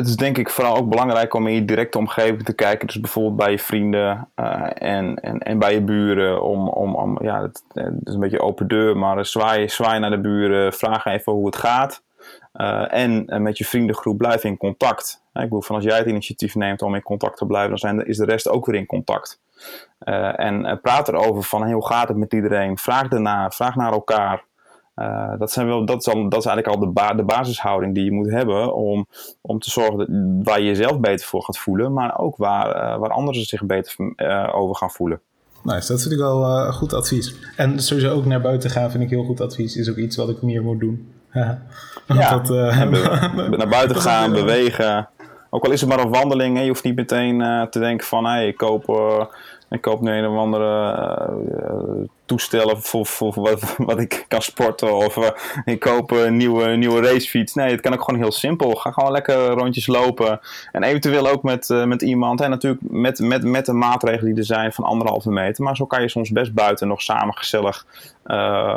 Het 0.00 0.08
is 0.08 0.16
denk 0.16 0.38
ik 0.38 0.50
vooral 0.50 0.76
ook 0.76 0.88
belangrijk 0.88 1.34
om 1.34 1.46
in 1.46 1.54
je 1.54 1.64
directe 1.64 1.98
omgeving 1.98 2.42
te 2.42 2.52
kijken. 2.52 2.86
Dus 2.86 3.00
bijvoorbeeld 3.00 3.36
bij 3.36 3.50
je 3.50 3.58
vrienden 3.58 4.28
uh, 4.36 4.70
en, 4.74 5.14
en, 5.14 5.38
en 5.38 5.58
bij 5.58 5.74
je 5.74 5.82
buren. 5.82 6.42
Om, 6.42 6.68
om, 6.68 6.94
om, 6.94 7.18
ja, 7.22 7.42
het, 7.42 7.62
is 8.04 8.14
een 8.14 8.20
beetje 8.20 8.40
open 8.40 8.68
deur, 8.68 8.96
maar 8.96 9.26
zwaai, 9.26 9.68
zwaai 9.68 10.00
naar 10.00 10.10
de 10.10 10.20
buren. 10.20 10.72
Vraag 10.72 11.04
even 11.04 11.32
hoe 11.32 11.46
het 11.46 11.56
gaat. 11.56 12.02
Uh, 12.54 12.94
en 12.94 13.24
uh, 13.26 13.38
met 13.38 13.58
je 13.58 13.64
vriendengroep 13.64 14.18
blijf 14.18 14.44
in 14.44 14.56
contact. 14.56 15.22
ik 15.32 15.40
bedoel, 15.40 15.62
van 15.62 15.76
als 15.76 15.84
jij 15.84 15.98
het 15.98 16.06
initiatief 16.06 16.54
neemt 16.54 16.82
om 16.82 16.94
in 16.94 17.02
contact 17.02 17.36
te 17.36 17.46
blijven, 17.46 17.70
dan 17.70 17.78
zijn, 17.78 18.06
is 18.06 18.16
de 18.16 18.24
rest 18.24 18.48
ook 18.48 18.66
weer 18.66 18.74
in 18.74 18.86
contact. 18.86 19.40
en 19.98 20.78
praat 20.82 21.08
erover 21.08 21.42
van 21.42 21.62
hey, 21.62 21.72
hoe 21.72 21.86
gaat 21.86 22.08
het 22.08 22.16
met 22.16 22.32
iedereen. 22.32 22.78
Vraag 22.78 23.08
ernaar, 23.08 23.52
vraag 23.52 23.74
naar 23.74 23.92
elkaar. 23.92 24.44
Uh, 25.00 25.32
dat, 25.38 25.52
zijn 25.52 25.66
wel, 25.66 25.84
dat, 25.84 26.00
is 26.00 26.14
al, 26.14 26.28
dat 26.28 26.38
is 26.40 26.46
eigenlijk 26.46 26.66
al 26.66 26.86
de, 26.86 26.92
ba 26.92 27.14
de 27.14 27.22
basishouding 27.22 27.94
die 27.94 28.04
je 28.04 28.12
moet 28.12 28.30
hebben 28.30 28.74
om, 28.74 29.06
om 29.40 29.58
te 29.58 29.70
zorgen 29.70 29.98
dat, 29.98 30.08
waar 30.42 30.60
je 30.60 30.66
jezelf 30.66 31.00
beter 31.00 31.26
voor 31.26 31.42
gaat 31.42 31.58
voelen, 31.58 31.92
maar 31.92 32.18
ook 32.18 32.36
waar, 32.36 32.66
uh, 32.66 32.98
waar 32.98 33.10
anderen 33.10 33.44
zich 33.44 33.64
beter 33.64 33.94
uh, 34.16 34.48
over 34.54 34.76
gaan 34.76 34.90
voelen. 34.90 35.20
Nice, 35.62 35.92
dat 35.92 36.00
vind 36.00 36.12
ik 36.12 36.18
wel 36.18 36.72
goed 36.72 36.92
advies. 36.92 37.34
En 37.56 37.82
sowieso 37.82 38.14
ook 38.14 38.24
naar 38.24 38.40
buiten 38.40 38.70
gaan 38.70 38.90
vind 38.90 39.02
ik 39.02 39.10
heel 39.10 39.24
goed 39.24 39.40
advies. 39.40 39.76
Is 39.76 39.90
ook 39.90 39.96
iets 39.96 40.16
wat 40.16 40.28
ik 40.28 40.42
meer 40.42 40.62
moet 40.62 40.80
doen. 40.80 41.12
ja, 42.06 42.38
dat, 42.38 42.48
naar 43.58 43.68
buiten 43.68 43.96
gaan, 43.96 44.32
bewegen. 44.32 45.08
Ook 45.50 45.64
al 45.64 45.72
is 45.72 45.80
het 45.80 45.90
maar 45.90 46.00
een 46.00 46.10
wandeling, 46.10 46.56
hè, 46.56 46.62
je 46.62 46.68
hoeft 46.68 46.84
niet 46.84 46.96
meteen 46.96 47.68
te 47.70 47.78
denken 47.78 48.06
van 48.06 48.26
hey, 48.26 48.48
ik 48.48 48.56
koop 48.56 48.88
ik 49.70 49.80
koop 49.80 50.00
nu 50.00 50.12
een 50.12 50.26
of 50.26 50.36
andere 50.36 50.96
uh, 51.60 52.06
toestellen 52.24 52.82
voor, 52.82 53.06
voor, 53.06 53.32
wat, 53.34 53.76
wat, 53.76 53.98
ik 53.98 54.24
kan 54.28 54.42
sporten. 54.42 54.96
Of 54.96 55.16
uh, 55.16 55.28
ik 55.64 55.80
koop 55.80 56.10
een 56.10 56.36
nieuwe, 56.36 56.66
nieuwe 56.66 57.00
racefiets. 57.00 57.54
Nee, 57.54 57.70
het 57.70 57.80
kan 57.80 57.92
ook 57.92 58.02
gewoon 58.02 58.20
heel 58.20 58.32
simpel. 58.32 58.74
Ga 58.74 58.90
gewoon 58.90 59.12
lekker 59.12 59.46
rondjes 59.46 59.86
lopen. 59.86 60.40
En 60.72 60.82
eventueel 60.82 61.28
ook 61.28 61.42
met, 61.42 61.68
uh, 61.68 61.84
met 61.84 62.02
iemand. 62.02 62.40
En 62.40 62.50
natuurlijk 62.50 62.82
met, 62.88 63.18
met, 63.18 63.44
met 63.44 63.66
de 63.66 63.72
maatregelen 63.72 64.30
die 64.30 64.38
er 64.38 64.44
zijn 64.44 64.72
van 64.72 64.84
anderhalve 64.84 65.30
meter. 65.30 65.64
Maar 65.64 65.76
zo 65.76 65.86
kan 65.86 66.02
je 66.02 66.08
soms 66.08 66.30
best 66.30 66.54
buiten 66.54 66.88
nog 66.88 67.02
samen 67.02 67.36
gezellig 67.36 67.86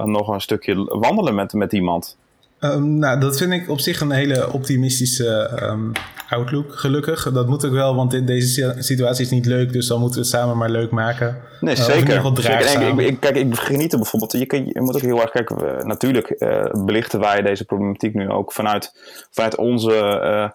nog 0.03 0.27
een 0.27 0.41
stukje 0.41 0.75
wandelen 0.99 1.35
met, 1.35 1.53
met 1.53 1.73
iemand. 1.73 2.17
Um, 2.63 2.99
nou, 2.99 3.19
dat 3.19 3.37
vind 3.37 3.53
ik 3.53 3.69
op 3.69 3.79
zich 3.79 4.01
een 4.01 4.11
hele 4.11 4.51
optimistische 4.51 5.59
um, 5.61 5.91
outlook, 6.29 6.75
gelukkig. 6.75 7.31
Dat 7.31 7.47
moet 7.47 7.65
ook 7.65 7.71
wel, 7.71 7.95
want 7.95 8.27
deze 8.27 8.75
situatie 8.79 9.25
is 9.25 9.31
niet 9.31 9.45
leuk, 9.45 9.73
dus 9.73 9.87
dan 9.87 9.99
moeten 9.99 10.19
we 10.19 10.25
het 10.25 10.35
samen 10.35 10.57
maar 10.57 10.69
leuk 10.69 10.91
maken. 10.91 11.37
Nee, 11.59 11.75
uh, 11.75 11.83
zeker. 11.83 12.33
zeker. 12.41 12.87
Ik, 12.87 12.99
ik, 12.99 13.19
kijk, 13.19 13.35
ik 13.35 13.55
geniet 13.55 13.91
er 13.91 13.97
bijvoorbeeld. 13.97 14.31
Je, 14.31 14.45
kan, 14.45 14.65
je 14.65 14.81
moet 14.81 14.95
ook 14.95 15.01
heel 15.01 15.21
erg 15.21 15.31
kijken. 15.31 15.87
natuurlijk 15.87 16.35
uh, 16.37 16.65
belichten 16.85 17.19
wij 17.19 17.41
deze 17.41 17.65
problematiek 17.65 18.13
nu 18.13 18.29
ook 18.29 18.51
vanuit, 18.51 18.91
vanuit 19.31 19.55
onze, 19.55 19.91
uh, 19.91 20.49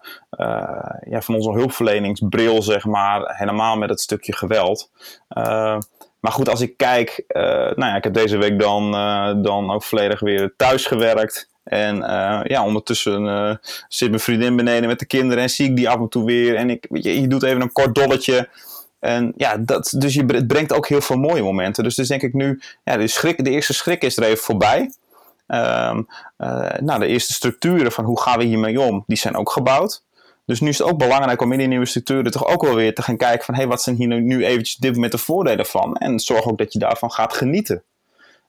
ja, 1.09 1.21
van 1.21 1.35
onze 1.35 1.51
hulpverleningsbril, 1.51 2.61
zeg 2.61 2.85
maar. 2.85 3.35
Helemaal 3.37 3.77
met 3.77 3.89
het 3.89 4.01
stukje 4.01 4.35
geweld. 4.35 4.91
Maar 6.19 6.31
goed, 6.31 6.49
als 6.49 6.61
ik 6.61 6.77
kijk, 6.77 7.23
nou 7.27 7.85
ja, 7.85 7.95
ik 7.95 8.03
heb 8.03 8.13
deze 8.13 8.37
week 8.37 8.59
dan, 8.59 8.91
dan 9.43 9.71
ook 9.71 9.83
volledig 9.83 10.19
weer 10.19 10.53
thuis 10.57 10.85
gewerkt. 10.85 11.49
En 11.69 11.95
uh, 11.97 12.39
ja, 12.43 12.65
ondertussen 12.65 13.25
uh, 13.25 13.55
zit 13.87 14.09
mijn 14.09 14.21
vriendin 14.21 14.55
beneden 14.55 14.87
met 14.87 14.99
de 14.99 15.05
kinderen 15.05 15.43
en 15.43 15.49
zie 15.49 15.69
ik 15.69 15.75
die 15.75 15.89
af 15.89 15.99
en 15.99 16.09
toe 16.09 16.25
weer. 16.25 16.55
En 16.55 16.69
ik, 16.69 16.87
je, 16.89 17.27
doet 17.27 17.43
even 17.43 17.61
een 17.61 17.71
kort 17.71 17.95
dolletje. 17.95 18.49
En 18.99 19.33
ja, 19.37 19.57
dat, 19.57 19.93
dus 19.97 20.13
je, 20.13 20.23
het 20.25 20.47
brengt 20.47 20.73
ook 20.73 20.87
heel 20.87 21.01
veel 21.01 21.17
mooie 21.17 21.43
momenten. 21.43 21.83
Dus, 21.83 21.95
dus 21.95 22.07
denk 22.07 22.21
ik 22.21 22.33
nu, 22.33 22.61
ja, 22.83 22.97
de, 22.97 23.07
schrik, 23.07 23.43
de 23.43 23.49
eerste 23.49 23.73
schrik 23.73 24.03
is 24.03 24.17
er 24.17 24.23
even 24.23 24.43
voorbij. 24.43 24.79
Um, 25.47 26.07
nou, 26.79 26.99
de 26.99 27.05
eerste 27.05 27.33
structuren 27.33 27.91
van 27.91 28.05
hoe 28.05 28.21
gaan 28.21 28.37
we 28.37 28.43
hiermee 28.43 28.81
om, 28.81 29.03
die 29.07 29.17
zijn 29.17 29.35
ook 29.35 29.51
gebouwd. 29.51 30.03
Dus 30.45 30.59
nu 30.59 30.69
is 30.69 30.77
het 30.77 30.87
ook 30.87 30.97
belangrijk 30.97 31.41
om 31.41 31.51
in 31.51 31.57
die 31.57 31.67
nieuwe 31.67 31.85
structuren 31.85 32.31
toch 32.31 32.47
ook 32.47 32.61
wel 32.61 32.75
weer 32.75 32.95
te 32.95 33.01
gaan 33.01 33.17
kijken 33.17 33.45
van... 33.45 33.53
hé, 33.53 33.59
hey, 33.59 33.69
wat 33.69 33.81
zijn 33.81 33.95
hier 33.95 34.07
nu, 34.07 34.21
nu 34.21 34.45
eventjes 34.45 34.75
dit 34.75 34.97
met 34.97 35.11
de 35.11 35.17
voordelen 35.17 35.65
van? 35.65 35.95
En 35.95 36.19
zorg 36.19 36.45
ook 36.45 36.57
dat 36.57 36.73
je 36.73 36.79
daarvan 36.79 37.11
gaat 37.11 37.33
genieten. 37.33 37.83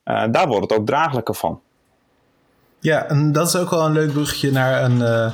daar 0.03 0.47
wordt 0.47 0.69
het 0.69 0.79
ook 0.79 0.85
draaglijker 0.85 1.35
van. 1.35 1.61
Ja, 2.81 3.07
en 3.07 3.31
dat 3.31 3.47
is 3.47 3.55
ook 3.55 3.69
wel 3.69 3.85
een 3.85 3.91
leuk 3.91 4.11
bruggetje 4.11 4.51
naar 4.51 4.83
een, 4.83 4.97
uh, 4.97 5.31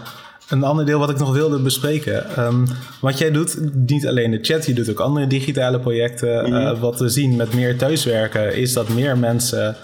een 0.50 0.64
ander 0.64 0.86
deel 0.86 1.00
wat 1.00 1.10
ik 1.10 1.18
nog 1.18 1.34
wilde 1.34 1.60
bespreken. 1.60 2.46
Um, 2.46 2.68
wat 3.02 3.18
jij 3.18 3.32
doet, 3.32 3.58
niet 3.74 4.08
alleen 4.08 4.32
de 4.32 4.40
chat, 4.42 4.66
je 4.66 4.74
doet 4.74 4.90
ook 4.90 5.00
andere 5.00 5.28
digitale 5.28 5.80
projecten. 5.80 6.46
Mm 6.46 6.54
-hmm. 6.54 6.62
uh, 6.62 6.80
wat 6.80 7.00
we 7.00 7.10
zien 7.10 7.36
met 7.36 7.54
meer 7.54 7.78
thuiswerken 7.78 8.56
is 8.56 8.74
dat 8.74 8.90
meer 8.90 9.18
mensen 9.18 9.76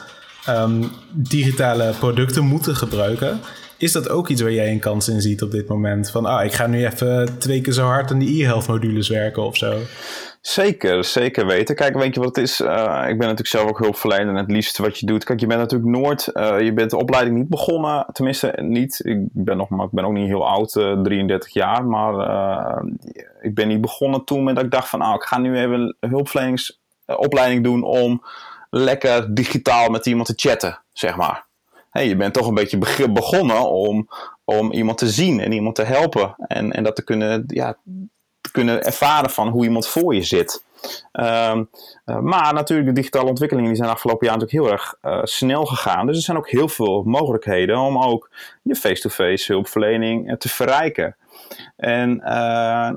um, 0.49 0.91
digitale 1.11 1.93
producten 1.99 2.43
moeten 2.43 2.75
gebruiken. 2.75 3.39
Is 3.77 3.91
dat 3.91 4.09
ook 4.09 4.29
iets 4.29 4.41
waar 4.41 4.51
jij 4.51 4.71
een 4.71 4.79
kans 4.79 5.07
in 5.07 5.21
ziet 5.21 5.41
op 5.41 5.51
dit 5.51 5.67
moment? 5.67 6.11
Van, 6.11 6.25
ah, 6.25 6.45
ik 6.45 6.53
ga 6.53 6.67
nu 6.67 6.85
even 6.85 7.37
twee 7.37 7.61
keer 7.61 7.73
zo 7.73 7.85
hard 7.85 8.11
aan 8.11 8.19
die 8.19 8.43
e-health 8.43 8.67
modules 8.67 9.09
werken 9.09 9.43
of 9.43 9.57
zo. 9.57 9.79
Zeker, 10.43 11.03
zeker 11.03 11.45
weten. 11.45 11.75
Kijk, 11.75 11.95
weet 11.95 12.13
je 12.13 12.19
wat 12.19 12.35
het 12.35 12.45
is? 12.45 12.61
Uh, 12.61 12.67
ik 13.07 13.17
ben 13.17 13.27
natuurlijk 13.27 13.47
zelf 13.47 13.69
ook 13.69 13.79
hulpverlener 13.79 14.27
en 14.27 14.35
het 14.35 14.51
liefst 14.51 14.77
wat 14.77 14.99
je 14.99 15.05
doet. 15.05 15.23
Kijk, 15.23 15.39
je 15.39 15.47
bent 15.47 15.59
natuurlijk 15.59 15.91
nooit, 15.91 16.29
uh, 16.33 16.61
je 16.61 16.73
bent 16.73 16.89
de 16.89 16.97
opleiding 16.97 17.37
niet 17.37 17.49
begonnen. 17.49 18.05
Tenminste, 18.11 18.53
niet. 18.61 19.01
Ik 19.03 19.17
ben, 19.31 19.57
nog, 19.57 19.69
maar, 19.69 19.85
ik 19.85 19.91
ben 19.91 20.05
ook 20.05 20.13
niet 20.13 20.27
heel 20.27 20.47
oud, 20.47 20.75
uh, 20.75 21.01
33 21.01 21.53
jaar. 21.53 21.85
Maar 21.85 22.83
ik 23.41 23.55
ben 23.55 23.67
niet 23.67 23.81
begonnen 23.81 24.23
toen 24.23 24.43
met 24.43 24.55
dat 24.55 24.63
ik 24.63 24.71
dacht 24.71 24.89
van, 24.89 24.99
nou, 24.99 25.15
ik 25.15 25.23
ga 25.23 25.37
nu 25.37 25.57
even 25.57 25.95
een 25.99 26.09
hulpverleningsopleiding 26.09 27.63
doen 27.63 27.83
om 27.83 28.23
lekker 28.69 29.33
digitaal 29.33 29.89
met 29.89 30.05
iemand 30.05 30.27
te 30.27 30.33
chatten, 30.35 30.81
zeg 30.93 31.15
maar. 31.15 31.45
Hey, 31.89 32.07
je 32.07 32.15
bent 32.15 32.33
toch 32.33 32.47
een 32.47 32.53
beetje 32.53 33.09
begonnen 33.09 33.69
om, 33.69 34.09
om 34.43 34.71
iemand 34.71 34.97
te 34.97 35.09
zien 35.09 35.39
en 35.39 35.51
iemand 35.51 35.75
te 35.75 35.83
helpen. 35.83 36.35
En, 36.37 36.71
en 36.71 36.83
dat 36.83 36.95
te 36.95 37.03
kunnen, 37.03 37.43
ja, 37.47 37.77
kunnen 38.53 38.83
ervaren 38.83 39.29
van 39.29 39.47
hoe 39.47 39.63
iemand 39.63 39.87
voor 39.87 40.15
je 40.15 40.23
zit. 40.23 40.63
Um, 41.11 41.69
uh, 42.05 42.19
maar 42.19 42.53
natuurlijk, 42.53 42.87
de 42.87 42.95
digitale 42.95 43.29
ontwikkelingen 43.29 43.69
die 43.69 43.79
zijn 43.79 43.89
afgelopen 43.89 44.27
jaar 44.27 44.37
natuurlijk 44.37 44.65
heel 44.65 44.77
erg 44.77 44.95
uh, 45.01 45.23
snel 45.23 45.65
gegaan. 45.65 46.05
Dus 46.05 46.15
er 46.17 46.23
zijn 46.23 46.37
ook 46.37 46.49
heel 46.49 46.67
veel 46.67 47.03
mogelijkheden 47.03 47.77
om 47.77 47.97
ook 47.97 48.29
je 48.61 48.75
face-to-face 48.75 49.53
hulpverlening 49.53 50.29
uh, 50.29 50.35
te 50.35 50.49
verrijken. 50.49 51.15
En 51.75 52.21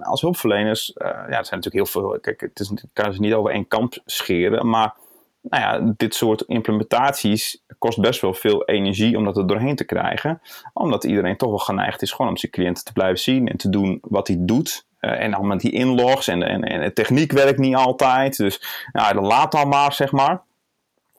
als 0.03 0.21
hulpverleners, 0.21 0.93
ja, 0.95 1.27
er 1.27 1.45
zijn 1.45 1.61
natuurlijk 1.61 1.75
heel 1.75 1.87
veel. 1.87 2.19
Kijk, 2.21 2.41
het 2.41 2.61
is, 2.61 2.73
kan 2.93 3.13
ze 3.13 3.21
niet 3.21 3.35
over 3.35 3.51
één 3.51 3.69
kamp 3.69 3.95
scheren, 4.05 4.69
maar 4.69 4.95
nou 5.41 5.63
ja, 5.63 5.93
dit 5.97 6.15
soort 6.15 6.41
implementaties 6.41 7.63
kost 7.79 8.01
best 8.01 8.21
wel 8.21 8.35
veel 8.35 8.65
energie 8.65 9.17
om 9.17 9.25
dat 9.25 9.37
er 9.37 9.47
doorheen 9.47 9.77
te 9.77 9.85
krijgen. 9.85 10.41
Omdat 10.73 11.05
iedereen 11.05 11.37
toch 11.37 11.49
wel 11.49 11.59
geneigd 11.59 12.03
is 12.03 12.13
gewoon 12.13 12.31
om 12.31 12.37
zijn 12.37 12.53
cliënten 12.53 12.85
te 12.85 12.93
blijven 12.93 13.19
zien 13.19 13.49
en 13.49 13.57
te 13.57 13.69
doen 13.69 13.99
wat 14.03 14.29
hij 14.29 14.37
doet. 14.41 14.86
Uh, 15.07 15.21
en 15.21 15.31
dan 15.31 15.47
met 15.47 15.61
die 15.61 15.73
inlogs 15.73 16.29
en, 16.29 16.43
en, 16.43 16.63
en 16.63 16.81
de 16.81 16.93
techniek 16.93 17.33
werkt 17.33 17.59
niet 17.59 17.75
altijd. 17.75 18.37
Dus 18.37 18.87
ja, 18.93 19.13
dan 19.13 19.25
laat 19.25 19.53
dan 19.53 19.69
maar, 19.69 19.93
zeg 19.93 20.13
maar. 20.13 20.43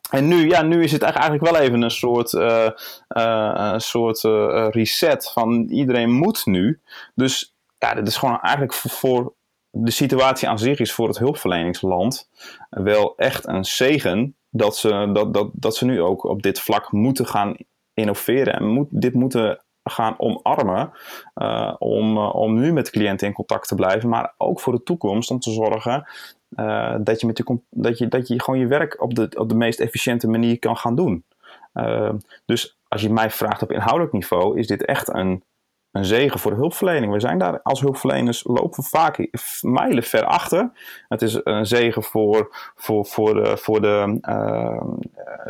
En 0.09 0.27
nu, 0.27 0.47
ja, 0.47 0.61
nu 0.61 0.83
is 0.83 0.91
het 0.91 1.01
eigenlijk 1.01 1.43
wel 1.43 1.57
even 1.57 1.81
een 1.81 1.91
soort, 1.91 2.33
uh, 2.33 3.77
soort 3.77 4.21
reset 4.73 5.31
van 5.31 5.67
iedereen 5.69 6.11
moet 6.11 6.45
nu. 6.45 6.79
Dus 7.15 7.55
ja, 7.77 7.93
dit 7.93 8.07
is 8.07 8.17
gewoon 8.17 8.39
eigenlijk 8.39 8.73
voor, 8.73 8.91
voor 8.91 9.33
de 9.69 9.91
situatie 9.91 10.47
aan 10.47 10.59
zich 10.59 10.79
is 10.79 10.93
voor 10.93 11.07
het 11.07 11.17
hulpverleningsland 11.17 12.29
wel 12.69 13.13
echt 13.17 13.47
een 13.47 13.65
zegen 13.65 14.35
dat 14.49 14.77
ze, 14.77 15.09
dat, 15.13 15.33
dat, 15.33 15.49
dat 15.53 15.75
ze 15.75 15.85
nu 15.85 16.01
ook 16.01 16.23
op 16.23 16.41
dit 16.41 16.59
vlak 16.59 16.91
moeten 16.91 17.27
gaan 17.27 17.55
innoveren 17.93 18.53
en 18.53 18.67
moet, 18.67 18.87
dit 18.89 19.13
moeten 19.13 19.65
gaan 19.89 20.15
omarmen 20.17 20.91
uh, 21.35 21.75
om, 21.79 22.17
uh, 22.17 22.35
om 22.35 22.59
nu 22.59 22.73
met 22.73 22.89
cliënten 22.89 23.27
in 23.27 23.33
contact 23.33 23.67
te 23.67 23.75
blijven, 23.75 24.09
maar 24.09 24.33
ook 24.37 24.59
voor 24.59 24.73
de 24.73 24.83
toekomst 24.83 25.31
om 25.31 25.39
te 25.39 25.51
zorgen 25.51 26.07
uh, 26.55 26.95
dat, 26.99 27.21
je 27.21 27.27
met 27.27 27.37
de, 27.37 27.59
dat, 27.69 27.97
je, 27.97 28.07
dat 28.07 28.27
je 28.27 28.41
gewoon 28.41 28.59
je 28.59 28.67
werk 28.67 29.01
op 29.01 29.15
de, 29.15 29.29
op 29.37 29.49
de 29.49 29.55
meest 29.55 29.79
efficiënte 29.79 30.27
manier 30.27 30.59
kan 30.59 30.77
gaan 30.77 30.95
doen. 30.95 31.23
dus 32.45 32.77
als 32.87 33.01
je 33.01 33.09
mij 33.09 33.31
vraagt 33.31 33.61
op 33.61 33.71
inhoudelijk 33.71 34.13
niveau, 34.13 34.59
is 34.59 34.67
dit 34.67 34.85
echt 34.85 35.13
een 35.13 35.43
een 35.97 36.05
zegen 36.05 36.39
voor 36.39 36.51
de 36.51 36.57
hulpverlening. 36.57 37.13
We 37.13 37.19
zijn 37.19 37.37
daar 37.37 37.61
als 37.61 37.81
hulpverleners 37.81 38.43
lopen 38.43 38.83
we 38.83 38.89
vaak 38.89 39.27
mijlen 39.61 40.03
ver 40.03 40.23
achter. 40.23 40.71
Het 41.07 41.21
is 41.21 41.39
een 41.43 41.65
zegen 41.65 42.03
voor, 42.03 42.47
voor, 42.75 43.05
voor, 43.05 43.33
de, 43.33 43.57
voor 43.57 43.81
de, 43.81 44.19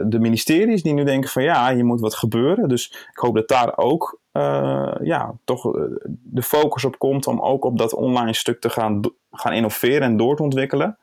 de 0.05 0.19
ministeries 0.19 0.83
die 0.83 0.93
nu 0.93 1.03
denken 1.03 1.29
van 1.29 1.43
ja, 1.43 1.73
hier 1.73 1.85
moet 1.85 1.99
wat 1.99 2.15
gebeuren. 2.15 2.69
Dus 2.69 3.07
ik 3.11 3.17
hoop 3.17 3.35
dat 3.35 3.47
daar 3.47 3.77
ook 3.77 4.19
uh, 4.37 4.93
ja, 5.03 5.33
toch 5.43 5.75
eh, 5.75 5.81
de 6.23 6.41
focus 6.41 6.85
op 6.85 6.97
komt 6.97 7.27
om 7.27 7.41
ook 7.41 7.65
op 7.65 7.77
dat 7.77 7.93
online 7.93 8.33
stuk 8.33 8.61
te 8.61 8.69
gaan, 8.69 9.01
gaan 9.31 9.53
innoveren 9.53 10.01
en 10.01 10.17
door 10.17 10.35
te 10.35 10.43
ontwikkelen. 10.43 10.97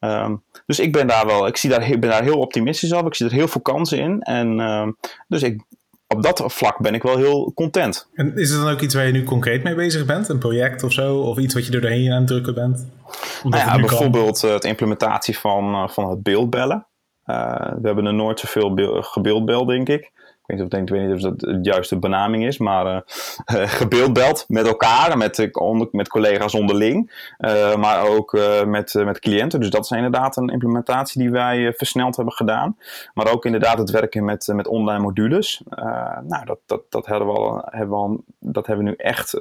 Um, 0.00 0.42
dus 0.66 0.78
ik 0.78 0.92
ben 0.92 1.06
daar 1.06 1.26
wel, 1.26 1.46
ik 1.46 1.56
zie 1.56 1.70
daar, 1.70 1.88
ben 1.88 2.10
daar 2.10 2.22
heel 2.22 2.38
optimistisch 2.38 2.92
over. 2.92 3.06
Ik 3.06 3.14
zie 3.14 3.26
er 3.26 3.32
heel 3.32 3.48
veel 3.48 3.60
kansen 3.60 3.98
in. 3.98 4.20
En 4.20 4.58
uh, 4.58 4.88
dus 5.28 5.42
ik, 5.42 5.62
op 6.06 6.22
dat 6.22 6.42
vlak 6.46 6.78
ben 6.78 6.94
ik 6.94 7.02
wel 7.02 7.16
heel 7.16 7.52
content. 7.54 8.08
En 8.14 8.36
is 8.36 8.50
het 8.50 8.60
dan 8.60 8.72
ook 8.72 8.80
iets 8.80 8.94
waar 8.94 9.06
je 9.06 9.12
nu 9.12 9.24
concreet 9.24 9.62
mee 9.62 9.74
bezig 9.74 10.04
bent? 10.04 10.28
Een 10.28 10.38
project 10.38 10.82
of 10.82 10.92
zo? 10.92 11.18
Of 11.18 11.38
iets 11.38 11.54
wat 11.54 11.66
je 11.66 11.72
er 11.72 11.80
doorheen 11.80 12.10
aan 12.10 12.18
het 12.18 12.26
drukken 12.26 12.54
bent? 12.54 12.88
Nou 13.42 13.56
ja, 13.56 13.80
bijvoorbeeld 13.80 14.40
kan... 14.40 14.50
Eh, 14.50 14.58
de 14.58 14.68
implementatie 14.68 15.38
van, 15.38 15.90
van 15.90 16.10
het 16.10 16.22
beeldbellen. 16.22 16.86
Uh, 17.26 17.56
we 17.56 17.86
hebben 17.86 18.06
er 18.06 18.14
nooit 18.14 18.40
zoveel 18.40 19.02
gebeeldbeld, 19.02 19.68
denk 19.68 19.88
ik. 19.88 20.12
Ik 20.46 20.54
weet, 20.54 20.60
of, 20.60 20.68
denk, 20.68 20.88
ik 20.88 20.94
weet 20.94 21.06
niet 21.06 21.14
of 21.14 21.20
dat 21.20 21.40
de 21.40 21.58
juiste 21.62 21.98
benaming 21.98 22.46
is, 22.46 22.58
maar 22.58 22.86
uh, 22.86 23.00
gebeeldbeld 23.80 24.44
met 24.48 24.66
elkaar, 24.66 25.18
met, 25.18 25.50
met 25.90 26.08
collega's 26.08 26.54
onderling, 26.54 27.28
uh, 27.38 27.76
maar 27.76 28.06
ook 28.06 28.38
met, 28.66 28.94
met 28.94 29.18
cliënten. 29.18 29.60
Dus 29.60 29.70
dat 29.70 29.84
is 29.84 29.90
inderdaad 29.90 30.36
een 30.36 30.48
implementatie 30.48 31.20
die 31.20 31.30
wij 31.30 31.72
versneld 31.76 32.16
hebben 32.16 32.34
gedaan. 32.34 32.76
Maar 33.14 33.32
ook 33.32 33.44
inderdaad 33.44 33.78
het 33.78 33.90
werken 33.90 34.24
met, 34.24 34.46
met 34.52 34.66
online 34.66 35.02
modules. 35.02 35.62
nou, 36.22 36.44
dat, 36.44 36.58
dat, 36.66 36.82
dat, 36.88 37.06
hebben 37.06 37.28
we 37.28 37.34
al, 37.34 37.62
hebben 37.64 38.10
we 38.10 38.20
dat 38.38 38.66
hebben 38.66 38.84
we 38.84 38.90
nu 38.90 38.96
echt 38.96 39.36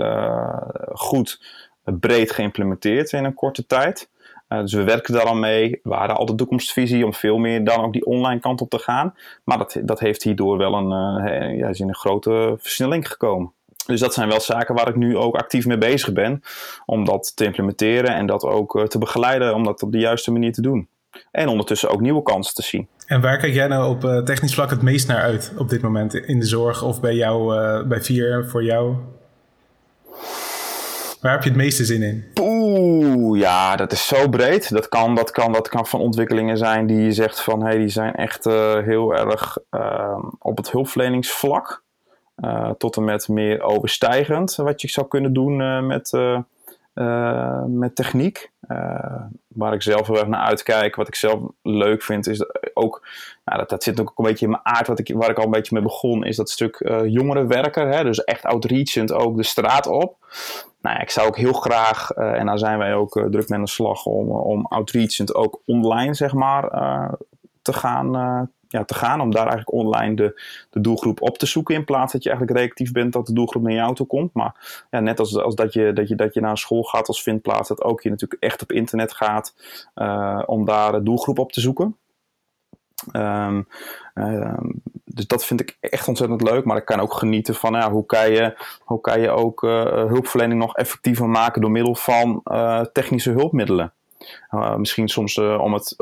goed 0.93 1.39
breed 1.83 2.31
geïmplementeerd 2.31 3.11
in 3.11 3.25
een 3.25 3.33
korte 3.33 3.65
tijd. 3.65 4.09
Uh, 4.53 4.59
dus 4.59 4.73
we 4.73 4.83
werken 4.83 5.13
daar 5.13 5.25
al 5.25 5.35
mee. 5.35 5.79
We 5.83 5.93
hadden 5.93 6.17
al 6.17 6.25
de 6.25 6.35
toekomstvisie 6.35 7.05
om 7.05 7.13
veel 7.13 7.37
meer 7.37 7.63
dan 7.63 7.83
ook 7.83 7.93
die 7.93 8.05
online 8.05 8.39
kant 8.39 8.61
op 8.61 8.69
te 8.69 8.79
gaan. 8.79 9.13
Maar 9.43 9.57
dat, 9.57 9.77
dat 9.83 9.99
heeft 9.99 10.23
hierdoor 10.23 10.57
wel 10.57 10.73
een, 10.73 11.25
uh, 11.25 11.57
ja, 11.57 11.67
is 11.67 11.79
in 11.79 11.87
een 11.87 11.95
grote 11.95 12.55
versnelling 12.57 13.07
gekomen. 13.07 13.51
Dus 13.85 13.99
dat 13.99 14.13
zijn 14.13 14.29
wel 14.29 14.39
zaken 14.39 14.75
waar 14.75 14.87
ik 14.87 14.95
nu 14.95 15.17
ook 15.17 15.35
actief 15.35 15.65
mee 15.65 15.77
bezig 15.77 16.13
ben. 16.13 16.41
Om 16.85 17.05
dat 17.05 17.35
te 17.35 17.45
implementeren 17.45 18.15
en 18.15 18.25
dat 18.25 18.43
ook 18.43 18.75
uh, 18.75 18.83
te 18.83 18.97
begeleiden 18.97 19.55
om 19.55 19.63
dat 19.63 19.81
op 19.81 19.91
de 19.91 19.99
juiste 19.99 20.31
manier 20.31 20.53
te 20.53 20.61
doen. 20.61 20.87
En 21.31 21.47
ondertussen 21.47 21.89
ook 21.89 22.01
nieuwe 22.01 22.23
kansen 22.23 22.55
te 22.55 22.61
zien. 22.61 22.87
En 23.05 23.21
waar 23.21 23.37
kijk 23.37 23.53
jij 23.53 23.67
nou 23.67 23.89
op 23.89 24.25
technisch 24.25 24.53
vlak 24.53 24.69
het 24.69 24.81
meest 24.81 25.07
naar 25.07 25.21
uit 25.21 25.53
op 25.57 25.69
dit 25.69 25.81
moment 25.81 26.13
in 26.13 26.39
de 26.39 26.45
zorg 26.45 26.83
of 26.83 27.01
bij 27.01 27.15
jou, 27.15 27.53
bij 27.85 28.01
Vier 28.01 28.45
voor 28.49 28.63
jou? 28.63 28.95
Waar 31.23 31.31
heb 31.31 31.43
je 31.43 31.49
het 31.49 31.57
meeste 31.57 31.85
zin 31.85 32.01
in? 32.01 32.23
Oeh, 32.75 33.39
ja, 33.39 33.75
dat 33.75 33.91
is 33.91 34.07
zo 34.07 34.29
breed. 34.29 34.71
Dat 34.71 34.89
kan, 34.89 35.15
dat 35.15 35.31
kan, 35.31 35.51
dat 35.51 35.69
kan 35.69 35.87
van 35.87 35.99
ontwikkelingen 35.99 36.57
zijn 36.57 36.85
die 36.85 37.01
je 37.01 37.11
zegt 37.11 37.41
van 37.41 37.59
hé, 37.61 37.67
hey, 37.67 37.77
die 37.77 37.89
zijn 37.89 38.15
echt 38.15 38.45
uh, 38.45 38.77
heel 38.77 39.15
erg 39.15 39.57
uh, 39.71 40.23
op 40.39 40.57
het 40.57 40.71
hulpverleningsvlak. 40.71 41.83
Uh, 42.37 42.69
tot 42.77 42.97
en 42.97 43.03
met 43.03 43.27
meer 43.27 43.61
overstijgend, 43.61 44.55
wat 44.55 44.81
je 44.81 44.89
zou 44.89 45.07
kunnen 45.07 45.33
doen 45.33 45.85
met, 45.87 46.11
met 47.67 47.95
techniek. 47.95 48.51
waar 49.47 49.73
ik 49.73 49.81
zelf 49.81 50.07
heel 50.07 50.17
erg 50.17 50.27
naar 50.27 50.45
uitkijk, 50.45 50.95
wat 50.95 51.07
ik 51.07 51.15
zelf 51.15 51.41
leuk 51.61 52.01
vind, 52.01 52.27
is 52.27 52.45
ook, 52.73 53.07
nou, 53.45 53.59
dat, 53.59 53.69
dat 53.69 53.83
zit 53.83 53.99
ook 53.99 54.13
een 54.15 54.25
beetje 54.25 54.45
in 54.45 54.51
mijn 54.51 54.65
aard, 54.65 54.87
wat 54.87 54.99
ik, 54.99 55.13
waar 55.13 55.29
ik 55.29 55.37
al 55.37 55.45
een 55.45 55.51
beetje 55.51 55.75
mee 55.75 55.83
begon, 55.83 56.23
is 56.23 56.35
dat 56.35 56.49
stuk 56.49 56.93
jongerenwerker. 57.05 57.87
Hè? 57.87 58.03
Dus 58.03 58.23
echt 58.23 58.45
outreachend 58.45 59.11
ook 59.11 59.37
de 59.37 59.43
straat 59.43 59.87
op 59.87 60.17
nou, 60.83 60.99
ik 60.99 61.09
zou 61.09 61.27
ook 61.27 61.37
heel 61.37 61.53
graag, 61.53 62.17
uh, 62.17 62.39
en 62.39 62.45
daar 62.45 62.57
zijn 62.57 62.77
wij 62.77 62.93
ook 62.93 63.15
uh, 63.15 63.25
druk 63.25 63.49
mee 63.49 63.59
aan 63.59 63.65
de 63.65 63.71
slag, 63.71 64.05
om, 64.05 64.29
om 64.29 64.65
outreachend 64.65 65.35
ook 65.35 65.61
online, 65.65 66.13
zeg 66.13 66.33
maar, 66.33 66.73
uh, 66.73 67.13
te, 67.61 67.73
gaan, 67.73 68.49
ja, 68.73 68.83
te 68.83 68.93
gaan. 68.93 69.21
Om 69.21 69.31
daar 69.31 69.47
eigenlijk 69.47 69.71
online 69.71 70.15
de, 70.15 70.41
de 70.69 70.81
doelgroep 70.81 71.21
op 71.21 71.37
te 71.37 71.45
zoeken. 71.45 71.75
In 71.75 71.85
plaats 71.85 72.13
dat 72.13 72.23
je 72.23 72.29
eigenlijk 72.29 72.59
reactief 72.59 72.91
bent 72.91 73.13
dat 73.13 73.25
de 73.25 73.33
doelgroep 73.33 73.63
naar 73.63 73.73
jou 73.73 73.95
toe 73.95 74.07
komt. 74.07 74.33
Maar 74.33 74.85
ja, 74.91 74.99
net 74.99 75.19
als, 75.19 75.37
als 75.37 75.55
dat, 75.55 75.73
je, 75.73 75.93
dat, 75.93 76.07
je, 76.07 76.15
dat 76.15 76.33
je 76.33 76.41
naar 76.41 76.51
een 76.51 76.57
school 76.57 76.83
gaat 76.83 77.07
als 77.07 77.23
vindplaats, 77.23 77.69
dat 77.69 77.83
ook 77.83 78.01
je 78.01 78.09
natuurlijk 78.09 78.43
echt 78.43 78.61
op 78.61 78.71
internet 78.71 79.13
gaat 79.13 79.55
om 80.45 80.65
daar 80.65 80.91
de 80.91 81.03
doelgroep 81.03 81.39
op 81.39 81.51
te 81.51 81.61
zoeken. 81.61 81.97
Um, 83.11 83.67
um, 84.13 84.81
dus 85.05 85.27
dat 85.27 85.45
vind 85.45 85.61
ik 85.61 85.77
echt 85.79 86.07
ontzettend 86.07 86.41
leuk. 86.41 86.65
Maar 86.65 86.77
ik 86.77 86.85
kan 86.85 86.99
ook 86.99 87.13
genieten 87.13 87.55
van 87.55 87.73
ja, 87.73 87.91
hoe, 87.91 88.05
kan 88.05 88.31
je, 88.31 88.65
hoe 88.79 89.01
kan 89.01 89.21
je 89.21 89.29
ook 89.29 89.63
uh, 89.63 89.83
hulpverlening 89.83 90.59
nog 90.59 90.75
effectiever 90.75 91.29
maken 91.29 91.61
door 91.61 91.71
middel 91.71 91.95
van 91.95 92.41
uh, 92.43 92.79
technische 92.79 93.31
hulpmiddelen. 93.31 93.93
Uh, 94.51 94.75
misschien 94.75 95.07
soms 95.07 95.37
om, 95.37 95.73
het, 95.73 95.95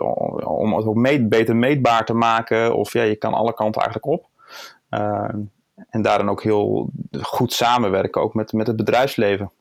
om 0.45 0.75
het 0.75 0.85
ook 0.85 0.95
meet, 0.95 1.29
beter 1.29 1.55
meetbaar 1.55 2.05
te 2.05 2.13
maken. 2.13 2.75
Of 2.75 2.93
ja, 2.93 3.03
je 3.03 3.15
kan 3.15 3.33
alle 3.33 3.53
kanten 3.53 3.81
eigenlijk 3.81 4.13
op. 4.13 4.25
en 5.89 6.01
daarin 6.01 6.29
ook 6.29 6.43
heel 6.43 6.89
goed 7.21 7.53
samenwerken, 7.53 8.21
ook 8.21 8.33
met, 8.33 8.53
met 8.53 8.67
het 8.67 8.75
bedrijfsleven. 8.75 9.51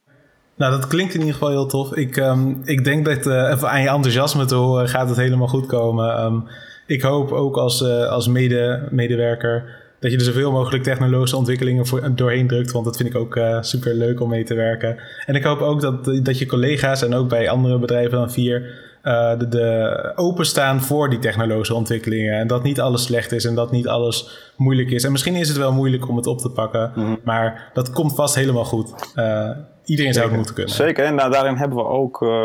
Nou, 0.54 0.72
dat 0.72 0.86
klinkt 0.86 1.14
in 1.14 1.20
ieder 1.20 1.34
geval 1.34 1.50
heel 1.50 1.66
tof. 1.66 1.94
Ik, 1.94 2.16
um, 2.16 2.60
ik 2.64 2.84
denk 2.84 3.04
dat 3.04 3.26
even 3.26 3.70
aan 3.70 3.82
je 3.82 3.88
enthousiasme 3.88 4.44
te 4.44 4.54
horen 4.54 4.88
gaat 4.88 5.08
het 5.08 5.18
helemaal 5.18 5.48
goed 5.48 5.66
komen. 5.66 6.24
Um, 6.24 6.48
ik 6.86 7.02
hoop 7.02 7.32
ook 7.32 7.56
als, 7.56 7.84
als 7.84 8.28
mede, 8.28 8.88
medewerker 8.90 9.79
dat 10.00 10.10
je 10.10 10.16
er 10.16 10.24
zoveel 10.24 10.52
mogelijk 10.52 10.82
technologische 10.82 11.36
ontwikkelingen 11.36 11.86
voor, 11.86 12.14
doorheen 12.14 12.48
drukt. 12.48 12.72
Want 12.72 12.84
dat 12.84 12.96
vind 12.96 13.08
ik 13.08 13.16
ook 13.16 13.36
uh, 13.36 13.62
super 13.62 13.94
leuk 13.94 14.20
om 14.20 14.28
mee 14.28 14.44
te 14.44 14.54
werken. 14.54 14.98
En 15.26 15.34
ik 15.34 15.44
hoop 15.44 15.60
ook 15.60 15.80
dat, 15.80 16.04
dat 16.04 16.38
je 16.38 16.46
collega's 16.46 17.02
en 17.02 17.14
ook 17.14 17.28
bij 17.28 17.50
andere 17.50 17.78
bedrijven 17.78 18.18
dan 18.18 18.30
vier. 18.30 18.88
Uh, 19.04 19.38
de, 19.38 19.48
de, 19.48 20.12
openstaan 20.14 20.80
voor 20.80 21.10
die 21.10 21.18
technologische 21.18 21.74
ontwikkelingen. 21.74 22.38
En 22.38 22.46
dat 22.46 22.62
niet 22.62 22.80
alles 22.80 23.02
slecht 23.02 23.32
is 23.32 23.44
en 23.44 23.54
dat 23.54 23.70
niet 23.70 23.88
alles 23.88 24.52
moeilijk 24.56 24.90
is. 24.90 25.04
En 25.04 25.12
misschien 25.12 25.34
is 25.34 25.48
het 25.48 25.56
wel 25.56 25.72
moeilijk 25.72 26.08
om 26.08 26.16
het 26.16 26.26
op 26.26 26.38
te 26.38 26.50
pakken, 26.50 26.92
mhm. 26.94 27.14
maar 27.24 27.70
dat 27.72 27.90
komt 27.90 28.14
vast 28.14 28.34
helemaal 28.34 28.64
goed. 28.64 29.12
Uh, 29.16 29.50
iedereen 29.84 30.12
zou 30.12 30.26
het 30.26 30.36
moeten 30.36 30.54
kunnen. 30.54 30.74
Zeker, 30.74 31.04
en 31.04 31.14
nou, 31.14 31.30
daarin 31.30 31.56
hebben 31.56 31.78
we 31.78 31.84
ook 31.84 32.22
uh, 32.22 32.44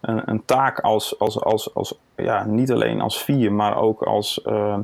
een, 0.00 0.22
een, 0.24 0.42
taak 0.44 0.80
als, 0.80 1.18
als, 1.18 1.40
als, 1.40 1.74
als, 1.74 1.98
ja, 2.16 2.44
niet 2.44 2.72
alleen 2.72 3.00
als 3.00 3.22
vier, 3.22 3.52
maar 3.52 3.76
ook 3.76 4.02
als 4.02 4.40
uh, 4.46 4.78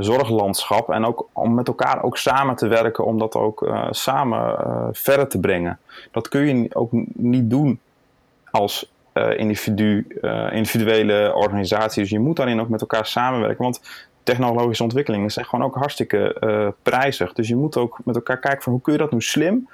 zorglandschap. 0.00 0.90
En 0.90 1.04
ook 1.04 1.28
om 1.32 1.54
met 1.54 1.68
elkaar 1.68 2.02
ook 2.02 2.16
samen 2.16 2.56
te 2.56 2.68
werken, 2.68 3.04
om 3.04 3.18
dat 3.18 3.34
ook 3.34 3.62
uh, 3.62 3.86
samen 3.90 4.56
uh, 4.66 4.86
verder 4.92 5.28
te 5.28 5.40
brengen. 5.40 5.78
Dat 6.10 6.28
kun 6.28 6.62
je 6.62 6.74
ook 6.74 6.90
niet 7.12 7.50
doen 7.50 7.80
als 8.50 8.92
individu, 9.36 10.06
individuele 10.50 11.32
organisatie. 11.34 12.02
Dus 12.02 12.10
je 12.10 12.18
moet 12.18 12.36
daarin 12.36 12.60
ook 12.60 12.68
met 12.68 12.80
elkaar 12.80 13.06
samenwerken. 13.06 13.62
Want 13.62 13.80
technologische 14.22 14.82
ontwikkelingen 14.82 15.30
zijn 15.30 15.46
gewoon 15.46 15.64
ook 15.64 15.74
hartstikke 15.74 16.74
prijzig. 16.82 17.32
Dus 17.32 17.48
je 17.48 17.56
moet 17.56 17.76
ook 17.76 17.98
met 18.04 18.14
elkaar 18.14 18.38
kijken 18.38 18.62
van 18.62 18.72
hoe 18.72 18.80
kun 18.80 18.92
je 18.92 18.98
dat 18.98 19.12
nu 19.12 19.20
slim 19.20 19.68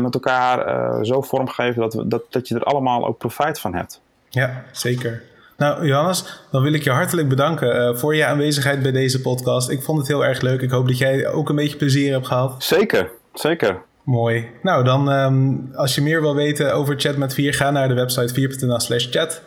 met 0.00 0.14
elkaar 0.14 1.04
zo 1.04 1.22
vormgeven 1.22 1.80
dat, 1.80 2.10
dat, 2.10 2.22
dat 2.30 2.48
je 2.48 2.54
er 2.54 2.64
allemaal 2.64 3.06
ook 3.06 3.18
profijt 3.18 3.60
van 3.60 3.74
hebt. 3.74 4.00
Ja, 4.28 4.64
zeker. 4.72 5.22
Nou, 5.58 5.86
Johannes, 5.86 6.24
dan 6.50 6.62
wil 6.62 6.72
ik 6.72 6.82
je 6.82 6.90
hartelijk 6.90 7.28
bedanken 7.28 7.76
uh, 7.76 7.94
voor 7.94 8.16
je 8.16 8.24
aanwezigheid 8.24 8.82
bij 8.82 8.92
deze 8.92 9.20
podcast. 9.20 9.70
Ik 9.70 9.82
vond 9.82 9.98
het 9.98 10.08
heel 10.08 10.24
erg 10.24 10.40
leuk. 10.40 10.60
Ik 10.60 10.70
hoop 10.70 10.86
dat 10.86 10.98
jij 10.98 11.28
ook 11.28 11.48
een 11.48 11.56
beetje 11.56 11.76
plezier 11.76 12.12
hebt 12.12 12.26
gehad. 12.26 12.64
Zeker, 12.64 13.10
zeker. 13.34 13.82
Mooi. 14.02 14.48
Nou, 14.62 14.84
dan 14.84 15.08
um, 15.08 15.70
als 15.74 15.94
je 15.94 16.02
meer 16.02 16.20
wil 16.20 16.34
weten 16.34 16.74
over 16.74 17.00
Chat 17.00 17.16
met 17.16 17.34
4, 17.34 17.54
ga 17.54 17.70
naar 17.70 17.88
de 17.88 17.94
website 17.94 18.40
4.nl 18.40 18.80
slash 18.80 19.10
chat. 19.10 19.42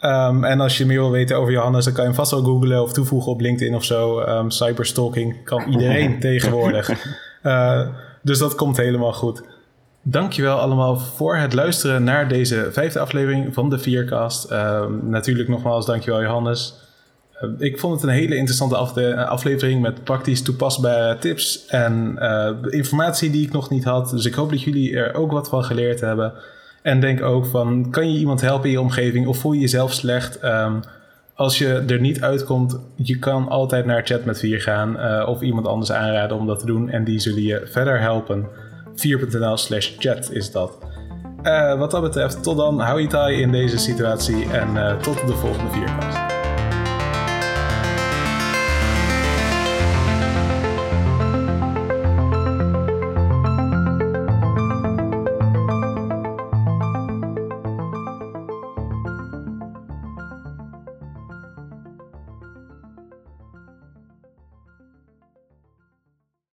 Um, 0.00 0.44
en 0.44 0.60
als 0.60 0.78
je 0.78 0.86
meer 0.86 1.00
wil 1.00 1.10
weten 1.10 1.36
over 1.36 1.52
Johannes, 1.52 1.84
dan 1.84 1.92
kan 1.92 2.02
je 2.02 2.08
hem 2.08 2.18
vast 2.18 2.30
wel 2.30 2.42
googlen 2.42 2.82
of 2.82 2.92
toevoegen 2.92 3.32
op 3.32 3.40
LinkedIn 3.40 3.74
of 3.74 3.84
zo. 3.84 4.20
Um, 4.20 4.50
cyberstalking 4.50 5.44
kan 5.44 5.62
iedereen 5.70 6.20
tegenwoordig. 6.30 6.90
Uh, 7.42 7.88
dus 8.22 8.38
dat 8.38 8.54
komt 8.54 8.76
helemaal 8.76 9.12
goed. 9.12 9.42
Dankjewel 10.08 10.58
allemaal 10.58 10.96
voor 10.96 11.36
het 11.36 11.52
luisteren 11.52 12.04
naar 12.04 12.28
deze 12.28 12.68
vijfde 12.72 12.98
aflevering 12.98 13.54
van 13.54 13.70
de 13.70 13.78
Viercast. 13.78 14.52
Uh, 14.52 14.84
natuurlijk 15.02 15.48
nogmaals 15.48 15.86
dankjewel 15.86 16.22
Johannes. 16.22 16.74
Uh, 17.42 17.50
ik 17.58 17.78
vond 17.78 17.94
het 17.94 18.10
een 18.10 18.16
hele 18.16 18.36
interessante 18.36 18.76
aflevering 19.26 19.82
met 19.82 20.04
praktisch 20.04 20.42
toepasbare 20.42 21.18
tips 21.18 21.66
en 21.66 22.16
uh, 22.18 22.50
informatie 22.68 23.30
die 23.30 23.46
ik 23.46 23.52
nog 23.52 23.70
niet 23.70 23.84
had. 23.84 24.10
Dus 24.10 24.24
ik 24.24 24.34
hoop 24.34 24.50
dat 24.50 24.62
jullie 24.62 24.96
er 24.96 25.14
ook 25.14 25.32
wat 25.32 25.48
van 25.48 25.64
geleerd 25.64 26.00
hebben. 26.00 26.32
En 26.82 27.00
denk 27.00 27.22
ook 27.22 27.46
van, 27.46 27.90
kan 27.90 28.12
je 28.12 28.18
iemand 28.18 28.40
helpen 28.40 28.64
in 28.64 28.70
je 28.70 28.80
omgeving 28.80 29.26
of 29.26 29.38
voel 29.38 29.52
je 29.52 29.60
jezelf 29.60 29.92
slecht? 29.92 30.44
Um, 30.44 30.80
als 31.34 31.58
je 31.58 31.84
er 31.86 32.00
niet 32.00 32.22
uitkomt, 32.22 32.78
je 32.94 33.18
kan 33.18 33.48
altijd 33.48 33.86
naar 33.86 34.06
chat 34.06 34.24
met 34.24 34.38
4 34.38 34.60
gaan 34.60 34.96
uh, 34.96 35.28
of 35.28 35.40
iemand 35.40 35.66
anders 35.66 35.92
aanraden 35.92 36.36
om 36.36 36.46
dat 36.46 36.58
te 36.58 36.66
doen. 36.66 36.90
En 36.90 37.04
die 37.04 37.18
zullen 37.18 37.42
je 37.42 37.62
verder 37.64 38.00
helpen. 38.00 38.46
4.nl 38.96 39.56
slash 39.56 39.92
chat 39.98 40.30
is 40.32 40.50
dat. 40.50 40.78
Uh, 41.42 41.78
wat 41.78 41.90
dat 41.90 42.02
betreft, 42.02 42.42
tot 42.42 42.56
dan, 42.56 42.80
hou 42.80 43.00
je 43.00 43.06
taai 43.06 43.40
in 43.40 43.52
deze 43.52 43.78
situatie 43.78 44.50
en 44.52 44.74
uh, 44.74 44.96
tot 44.96 45.26
de 45.26 45.34
volgende 45.34 45.70
vierkast. 45.70 46.25